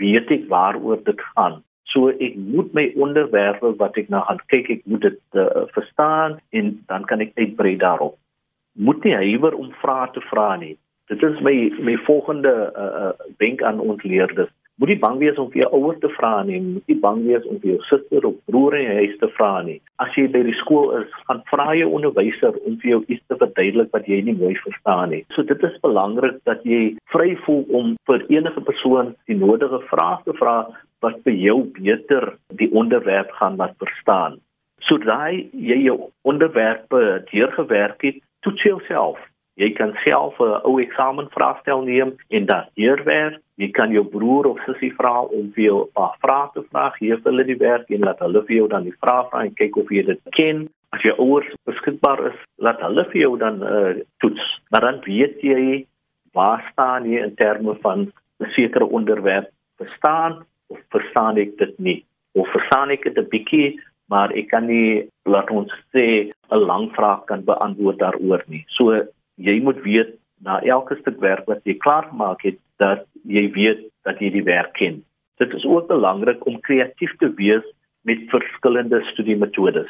Weet 0.00 0.32
ek 0.34 0.48
waaroor 0.50 0.98
dit 1.06 1.20
gaan? 1.34 1.60
So 1.94 2.10
ek 2.10 2.34
moet 2.34 2.72
my 2.74 2.88
onderwerpe 2.98 3.70
wat 3.78 3.98
ek 4.00 4.10
nou 4.10 4.24
gaan 4.26 4.42
kyk 4.50 4.72
ek 4.78 4.82
moet 4.90 5.06
dit 5.06 5.20
uh, 5.38 5.66
verstaan 5.76 6.40
en 6.50 6.74
dan 6.90 7.06
kan 7.10 7.22
ek 7.22 7.36
uitbrei 7.38 7.76
daarop. 7.78 8.18
Moet 8.74 9.06
nie 9.06 9.14
huiwer 9.14 9.54
om 9.54 9.70
vrae 9.78 10.10
te 10.16 10.24
vra 10.32 10.56
nie. 10.58 10.74
Dit 11.12 11.22
is 11.22 11.38
my 11.44 11.54
my 11.84 11.94
volgende 12.08 12.50
uh, 12.74 12.90
uh, 13.06 13.32
wenk 13.38 13.62
aan 13.62 13.78
ons 13.78 14.02
leerders 14.02 14.50
Moenie 14.82 14.96
bang 14.98 15.20
wees 15.20 15.36
om 15.38 15.46
vir 15.52 15.60
jou 15.60 15.68
ouers 15.76 15.98
te 16.02 16.08
vra 16.16 16.40
nie, 16.42 16.56
moenie 16.58 16.96
bang 17.02 17.20
wees 17.28 17.44
om 17.46 17.60
vir 17.62 17.68
jou 17.70 17.82
suster 17.86 18.24
of 18.26 18.38
broer 18.50 18.74
in 18.80 18.88
die 18.88 18.96
huis 19.04 19.18
te 19.20 19.28
vra 19.36 19.50
nie. 19.62 19.76
As 20.02 20.16
jy 20.18 20.24
by 20.34 20.40
die 20.48 20.54
skool 20.58 20.88
is, 20.98 21.12
gaan 21.28 21.44
vra 21.46 21.68
jou 21.78 21.92
onderwyser 21.94 22.56
om 22.66 22.74
vir 22.82 22.90
jou 22.90 22.98
iets 23.06 23.22
te 23.30 23.38
verduidelik 23.38 23.92
wat 23.94 24.08
jy 24.10 24.18
nie 24.26 24.34
mooi 24.40 24.56
verstaan 24.64 25.14
nie. 25.14 25.20
So 25.36 25.46
dit 25.46 25.62
is 25.68 25.76
belangrik 25.84 26.40
dat 26.50 26.66
jy 26.66 26.80
vry 27.14 27.36
voel 27.44 27.62
om 27.80 27.92
vir 28.10 28.24
enige 28.34 28.64
persoon 28.66 29.12
die 29.30 29.38
nodige 29.38 29.78
vrae 29.92 30.18
te 30.26 30.34
vra 30.40 30.56
wat 31.06 31.22
vir 31.22 31.38
jou 31.38 31.60
beter 31.78 32.32
die 32.58 32.72
onderwerp 32.74 33.30
gaan 33.38 33.60
laat 33.62 33.78
verstaan. 33.78 34.40
Sodra 34.88 35.30
jy 35.30 35.78
jou 35.84 36.10
onderwerpe 36.26 37.22
deurgewerk 37.30 38.02
het, 38.02 38.18
toets 38.42 38.66
jouself. 38.66 39.22
Jy 39.56 39.70
kan 39.72 39.94
self 40.04 40.38
'n 40.40 40.60
ou 40.64 40.80
eksamenvraestel 40.80 41.82
neem 41.82 42.16
en 42.28 42.46
dan 42.46 42.64
deurwerk 42.74 43.44
Jy 43.54 43.68
kan 43.70 43.92
jou 43.94 44.02
broer 44.10 44.48
of 44.50 44.62
sussie 44.66 44.90
vra 44.98 45.12
om 45.22 45.50
vir 45.54 45.64
jou 45.64 45.80
'n 45.86 46.14
vrae 46.22 46.46
te 46.54 46.62
vra, 46.70 46.90
gee 46.98 47.16
hulle 47.24 47.44
die 47.44 47.58
werk 47.58 47.90
en 47.90 48.00
laat 48.00 48.18
hulle 48.18 48.42
vir 48.46 48.56
jou 48.56 48.68
dan 48.68 48.82
die 48.82 48.98
vrae 49.02 49.28
vra 49.30 49.44
en 49.44 49.54
kyk 49.54 49.76
of 49.76 49.90
jy 49.90 50.02
dit 50.02 50.20
ken. 50.36 50.68
As 50.90 51.02
jou 51.02 51.14
ouers 51.18 51.46
beskikbaar 51.66 52.26
is, 52.32 52.38
laat 52.58 52.80
hulle 52.80 53.04
vir 53.12 53.20
jou 53.20 53.36
dan 53.38 53.62
uh, 53.62 53.94
toets. 54.18 54.44
Maar 54.70 54.80
dan 54.80 55.00
weet 55.06 55.38
jy 55.42 55.86
waar 56.34 56.64
staan 56.72 57.06
jy 57.06 57.22
in 57.22 57.34
terme 57.36 57.74
van 57.82 58.10
'n 58.40 58.50
sekere 58.56 58.86
onderwerp. 58.86 59.50
Verstaan 59.78 60.44
of 60.66 60.78
verstaan 60.90 61.38
ek 61.38 61.56
dit 61.58 61.78
nie? 61.78 62.04
Of 62.34 62.48
verstaan 62.50 62.90
ek 62.90 63.04
dit 63.04 63.18
'n 63.18 63.30
bietjie, 63.30 63.80
maar 64.08 64.34
ek 64.34 64.48
kan 64.48 64.66
nie 64.66 65.08
laat 65.26 65.50
ons 65.50 65.70
sê 65.94 66.30
'n 66.50 66.58
lang 66.58 66.90
vraag 66.90 67.24
kan 67.26 67.44
beantwoord 67.44 67.98
daaroor 67.98 68.42
nie. 68.48 68.64
So 68.66 69.06
jy 69.36 69.60
moet 69.62 69.80
weet 69.82 70.14
na 70.44 70.60
elke 70.62 70.96
stuk 71.00 71.20
werk 71.22 71.46
wat 71.50 71.64
jy 71.64 71.76
klaar 71.80 72.08
gemaak 72.10 72.44
het 72.46 72.58
dat 72.82 73.06
jy 73.24 73.48
weet 73.54 73.86
dat 74.04 74.20
jy 74.20 74.30
die 74.34 74.46
werk 74.46 74.74
ken. 74.78 75.02
Dit 75.40 75.54
is 75.56 75.64
ook 75.66 75.88
belangrik 75.88 76.46
om 76.46 76.60
kreatief 76.60 77.14
te 77.18 77.30
wees 77.38 77.64
met 78.04 78.28
verskillende 78.30 79.00
studiemetodes. 79.12 79.88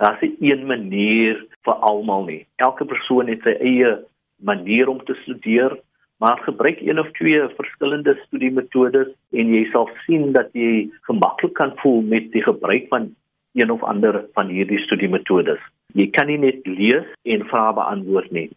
Daar 0.00 0.16
is 0.22 0.36
een 0.40 0.66
manier 0.66 1.42
vir 1.66 1.74
almal 1.84 2.24
nie. 2.24 2.46
Elke 2.56 2.86
persoon 2.88 3.28
het 3.28 3.42
sy 3.44 3.56
eie 3.60 3.98
manier 4.40 4.88
om 4.88 5.02
te 5.04 5.16
studeer, 5.24 5.74
maar 6.20 6.40
gebruik 6.46 6.80
een 6.80 7.00
of 7.00 7.10
twee 7.18 7.42
verskillende 7.58 8.14
studiemetodes 8.26 9.10
en 9.36 9.52
jy 9.52 9.66
sal 9.72 9.90
sien 10.06 10.32
dat 10.32 10.48
jy 10.56 10.88
gemaklik 11.08 11.56
kan 11.58 11.74
voel 11.82 12.00
met 12.02 12.30
die 12.32 12.44
gebruik 12.44 12.88
van 12.88 13.10
een 13.58 13.70
of 13.70 13.82
ander 13.82 14.22
van 14.38 14.48
hierdie 14.48 14.80
studiemetodes. 14.86 15.60
Jy 15.98 16.06
kan 16.14 16.30
nie 16.30 16.38
net 16.38 16.64
lees 16.64 17.08
en 17.26 17.48
vrae 17.50 17.74
beantwoord 17.76 18.30
nie 18.30 18.48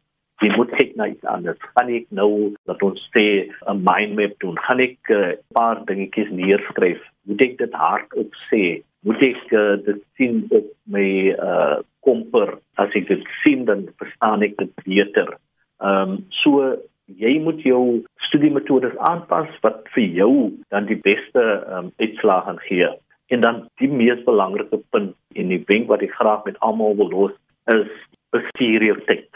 jy 0.43 0.51
moet 0.57 0.71
kyk 0.77 0.95
na 0.99 1.07
iets 1.11 1.29
anders. 1.29 1.59
Gaan 1.73 1.91
ek 1.95 2.07
nou 2.11 2.53
dat 2.69 2.81
ons 2.83 2.99
sê 3.15 3.49
'n 3.71 3.83
mind 3.87 4.15
map 4.19 4.33
doen? 4.43 4.57
Gaan 4.67 4.79
ek 4.79 4.97
'n 5.09 5.13
uh, 5.13 5.35
paar 5.55 5.83
dingetjies 5.85 6.31
neerskryf? 6.31 7.01
Moet 7.27 7.41
ek 7.41 7.57
dit 7.57 7.73
hardop 7.73 8.31
sê? 8.49 8.83
Moet 9.03 9.21
ek 9.21 9.51
uh, 9.51 9.75
dit 9.85 10.01
sien 10.17 10.45
op 10.49 10.67
my 10.85 11.35
uh 11.39 11.77
komper? 12.03 12.59
As 12.75 12.91
ek 12.95 13.07
dit 13.07 13.23
sien 13.43 13.65
dan 13.65 13.87
verstaan 13.97 14.43
ek 14.43 14.57
dit 14.57 14.73
beter. 14.83 15.37
Ehm 15.81 16.09
um, 16.09 16.25
so 16.43 16.77
jy 17.07 17.39
moet 17.39 17.61
jou 17.61 18.03
studiemetodes 18.27 18.95
aanpas 18.97 19.49
wat 19.61 19.87
vir 19.95 20.03
jou 20.03 20.51
dan 20.69 20.85
die 20.85 20.99
beste 21.03 21.41
um, 21.69 21.91
uitslag 21.99 22.45
gaan 22.45 22.59
gee. 22.67 22.89
En 23.27 23.41
dan 23.41 23.67
die 23.81 23.89
mees 23.89 24.23
belangrike 24.23 24.79
punt 24.89 25.15
en 25.35 25.47
die 25.47 25.63
wenk 25.67 25.87
wat 25.87 26.01
ek 26.01 26.15
graag 26.19 26.45
met 26.45 26.59
almal 26.59 26.95
wil 26.95 27.09
los 27.09 27.35
is 27.73 27.91
bestuur 28.31 28.83
jou 28.83 28.97
tyd. 29.07 29.29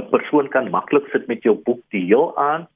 'n 0.00 0.08
persoon 0.10 0.48
kan 0.48 0.70
maklik 0.70 1.06
sit 1.12 1.26
met 1.26 1.42
jou 1.42 1.54
boek 1.64 1.80
die 1.90 2.04
heel 2.06 2.36
aan 2.36 2.68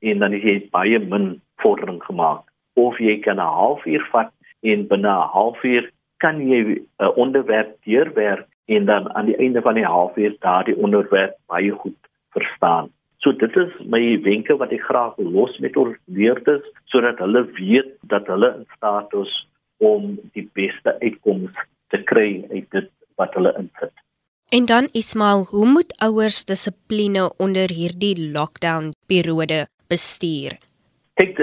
en 0.00 0.18
dan 0.18 0.32
jy 0.32 0.68
baie 0.70 0.98
min 0.98 1.40
vordering 1.62 2.02
gemaak 2.02 2.44
of 2.74 2.98
jy 2.98 3.16
kan 3.26 3.36
'n 3.36 3.56
halfuur 3.60 4.04
vat 4.12 4.32
en 4.62 4.86
binne 4.88 5.12
'n 5.14 5.30
halfuur 5.34 5.90
kan 6.18 6.36
jy 6.48 6.60
'n 6.76 7.14
onderwerp 7.16 7.76
deurwerk 7.84 8.46
en 8.66 8.84
dan 8.84 9.14
aan 9.14 9.26
die 9.26 9.36
einde 9.36 9.60
van 9.62 9.74
die 9.74 9.84
halfuur 9.84 10.36
daardie 10.38 10.76
onderwerp 10.76 11.34
baie 11.46 11.70
goed 11.70 11.98
verstaan. 12.30 12.90
So 13.18 13.32
dit 13.32 13.56
is 13.56 13.72
my 13.84 14.20
wenke 14.22 14.56
wat 14.56 14.72
ek 14.72 14.86
graag 14.88 15.16
wil 15.16 15.30
los 15.30 15.58
met 15.58 15.76
ons 15.76 15.96
leerders 16.04 16.66
sodat 16.92 17.18
hulle 17.18 17.42
weet 17.58 17.90
dat 18.12 18.26
hulle 18.26 18.54
in 18.60 18.66
staat 18.76 19.12
is 19.14 19.32
om 19.78 20.16
die 20.32 20.46
beste 20.52 20.94
uitkomste 21.00 21.66
te 21.88 22.02
kry 22.12 22.44
uit 22.50 22.70
dit 22.70 22.88
wat 23.20 23.34
hulle 23.34 23.52
insit. 23.58 23.92
En 24.50 24.64
dan 24.64 24.88
Ismail, 24.92 25.44
hoe 25.50 25.66
moet 25.66 25.92
ouers 25.98 26.44
dissipline 26.44 27.30
onder 27.38 27.70
hierdie 27.70 28.30
lockdown 28.32 28.88
periode 29.06 29.68
bestuur? 29.86 30.56
Kyk, 31.14 31.36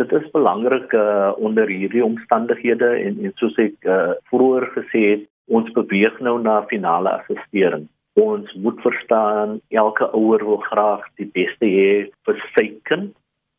dit 0.00 0.14
is 0.18 0.30
belangrik 0.32 0.92
uh, 0.96 1.32
onder 1.36 1.68
hierdie 1.68 2.04
omstandighede 2.04 2.88
en, 3.02 3.20
en 3.20 3.34
soos 3.36 3.58
ek 3.60 3.76
uh, 3.84 4.14
vroeër 4.32 4.64
gesê 4.78 5.02
het, 5.10 5.28
ons 5.52 5.68
beweeg 5.76 6.16
nou 6.24 6.38
na 6.40 6.62
finale 6.72 7.12
assistering. 7.18 7.84
Ons 8.24 8.48
moet 8.64 8.80
verstaan 8.80 9.58
elke 9.68 10.08
ouer 10.16 10.40
wil 10.48 10.62
graag 10.70 11.04
die 11.20 11.28
beste 11.36 11.68
hê 11.68 11.92
vir 12.24 12.42
sy 12.56 12.70
kind. 12.88 13.12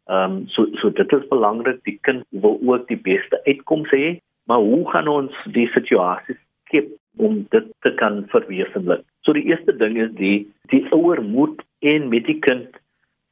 Ehm 0.09 0.39
um, 0.39 0.43
so 0.49 0.65
so 0.81 0.89
dit 0.89 1.13
is 1.13 1.29
belangrik 1.29 1.77
die 1.85 1.99
kind 2.09 2.25
wil 2.41 2.57
ook 2.57 2.89
die 2.89 3.01
beste 3.11 3.37
uitkomste 3.45 4.01
hê, 4.01 4.11
maar 4.49 4.65
hoe 4.65 4.83
gaan 4.89 5.13
ons 5.13 5.45
die 5.53 5.69
situasie 5.77 6.41
skep 6.65 6.89
om 7.17 7.45
dit 7.49 7.67
te 7.85 7.93
kan 7.99 8.23
verwesenlik? 8.33 9.03
So 9.25 9.33
die 9.33 9.45
eerste 9.49 9.75
ding 9.77 9.97
is 10.01 10.11
die 10.19 10.47
die 10.73 10.83
ouer 10.95 11.21
moet 11.23 11.61
en 11.79 12.09
met 12.09 12.27
die 12.29 12.39
kind 12.39 12.79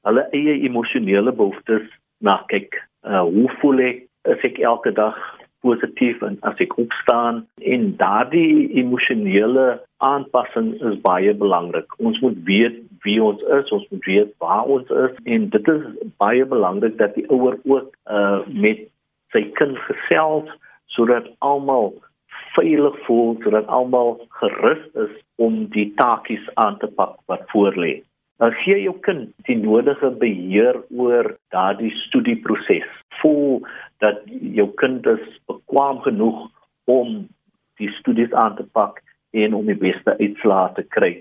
hulle 0.07 0.25
eie 0.35 0.57
emosionele 0.67 1.31
behoeftes 1.31 1.85
na 2.19 2.39
kyk. 2.51 2.75
Uh 3.07 3.23
hoe 3.27 3.49
voel 3.61 3.81
ek 3.83 4.03
as 4.33 4.43
ek 4.47 4.59
elke 4.63 4.93
dag 4.95 5.17
positief 5.63 6.21
en 6.27 6.37
as 6.47 6.59
ek 6.63 6.75
opstaan 6.81 7.43
en 7.73 7.85
daardie 7.99 8.67
emosionele 8.81 9.67
aanpassing 10.03 10.73
is 10.89 10.99
baie 11.05 11.33
belangrik. 11.39 11.95
Ons 12.03 12.19
moet 12.23 12.39
weet 12.47 12.81
wie 13.03 13.19
ons 13.23 13.43
is, 13.59 13.71
ons 13.75 13.85
moet 13.91 14.09
weet 14.09 14.33
waar 14.43 14.67
ons 14.77 14.89
is 15.05 15.15
en 15.23 15.47
dit 15.55 15.71
is 15.75 15.85
baie 16.23 16.45
belangrik 16.55 16.97
dat 16.99 17.15
die 17.19 17.27
ouer 17.31 17.59
ook 17.63 17.93
uh 18.11 18.41
met 18.47 18.87
sy 19.33 19.47
kind 19.59 19.79
gesels 19.87 20.51
sodat 20.95 21.31
almal 21.39 21.93
veilig 22.55 22.97
voel, 23.05 23.35
sodat 23.43 23.67
almal 23.67 24.17
gerus 24.39 24.83
is 25.05 25.13
om 25.41 25.65
die 25.73 25.89
taakies 25.99 26.45
aan 26.61 26.79
te 26.79 26.87
pak 26.87 27.17
wat 27.31 27.45
voorlê. 27.53 28.01
Dan 28.41 28.51
gee 28.63 28.81
jou 28.81 28.95
kind 29.05 29.29
die 29.47 29.57
nodige 29.57 30.09
beheer 30.19 30.79
oor 30.89 31.35
daardie 31.53 31.91
studieproses. 32.07 32.89
Voel 33.21 33.61
dat 34.03 34.23
jou 34.27 34.67
kind 34.81 35.05
is 35.07 35.23
bekwam 35.47 36.01
genoeg 36.03 36.49
om 36.89 37.21
die 37.81 37.91
studies 37.99 38.33
aan 38.33 38.55
te 38.55 38.65
pak 38.73 38.99
en 39.31 39.53
om 39.53 39.69
die 39.69 39.77
beste 39.79 40.17
uitslae 40.19 40.73
te 40.77 40.83
kry. 40.95 41.13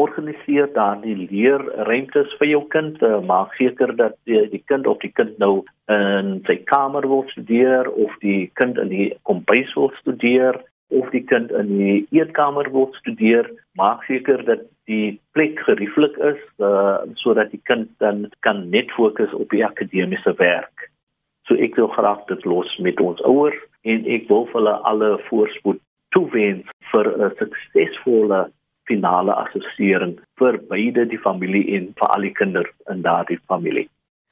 Organiseer 0.00 0.70
daardie 0.72 1.16
leerruimtes 1.28 2.32
vir 2.38 2.48
jou 2.48 2.62
kind, 2.72 2.96
uh, 3.04 3.18
maak 3.26 3.52
seker 3.58 3.92
dat 3.98 4.16
die, 4.24 4.40
die 4.48 4.62
kind 4.70 4.86
of 4.88 4.98
die 5.02 5.12
kind 5.12 5.36
nou 5.42 5.66
in 5.92 6.38
sy 6.46 6.56
kamer 6.70 7.04
wil 7.10 7.26
studeer 7.34 7.90
of 7.90 8.14
die 8.24 8.48
kind 8.56 8.78
in 8.80 8.88
die 8.94 9.08
kombuis 9.28 9.74
wil 9.76 9.90
studeer 9.98 10.62
of 10.90 11.10
die 11.14 11.22
kind 11.24 11.50
in 11.50 11.72
die 11.78 11.96
eetkamer 12.14 12.70
wil 12.74 12.90
studeer, 12.98 13.48
maak 13.78 14.04
seker 14.08 14.44
dat 14.44 14.66
die 14.90 15.20
plek 15.32 15.60
gerieflik 15.66 16.16
is 16.18 16.40
uh, 16.58 17.02
sodat 17.22 17.52
die 17.54 17.62
kind 17.70 17.88
dan 18.02 18.28
kan 18.46 18.68
net 18.70 18.90
fokus 18.96 19.32
op 19.38 19.50
die 19.54 19.64
akademiese 19.66 20.34
werk. 20.38 20.90
So 21.46 21.54
ek 21.54 21.78
wil 21.78 21.90
graag 21.94 22.26
dit 22.30 22.44
los 22.44 22.70
met 22.78 23.00
ons 23.00 23.22
ouers 23.26 23.58
en 23.82 24.04
ek 24.06 24.26
wil 24.30 24.48
vir 24.50 24.60
hulle 24.60 24.74
alle 24.90 25.12
voorspoed 25.28 25.80
toewens 26.14 26.66
vir 26.90 27.06
'n 27.06 27.30
suksesvolle 27.38 28.50
finale 28.90 29.34
assessering 29.44 30.18
vir 30.38 30.58
beide 30.70 31.06
die 31.06 31.22
familie 31.22 31.64
en 31.76 31.92
vir 31.98 32.08
al 32.14 32.26
die 32.26 32.34
kinders 32.34 32.70
in 32.90 33.02
daardie 33.06 33.38
familie. 33.46 33.86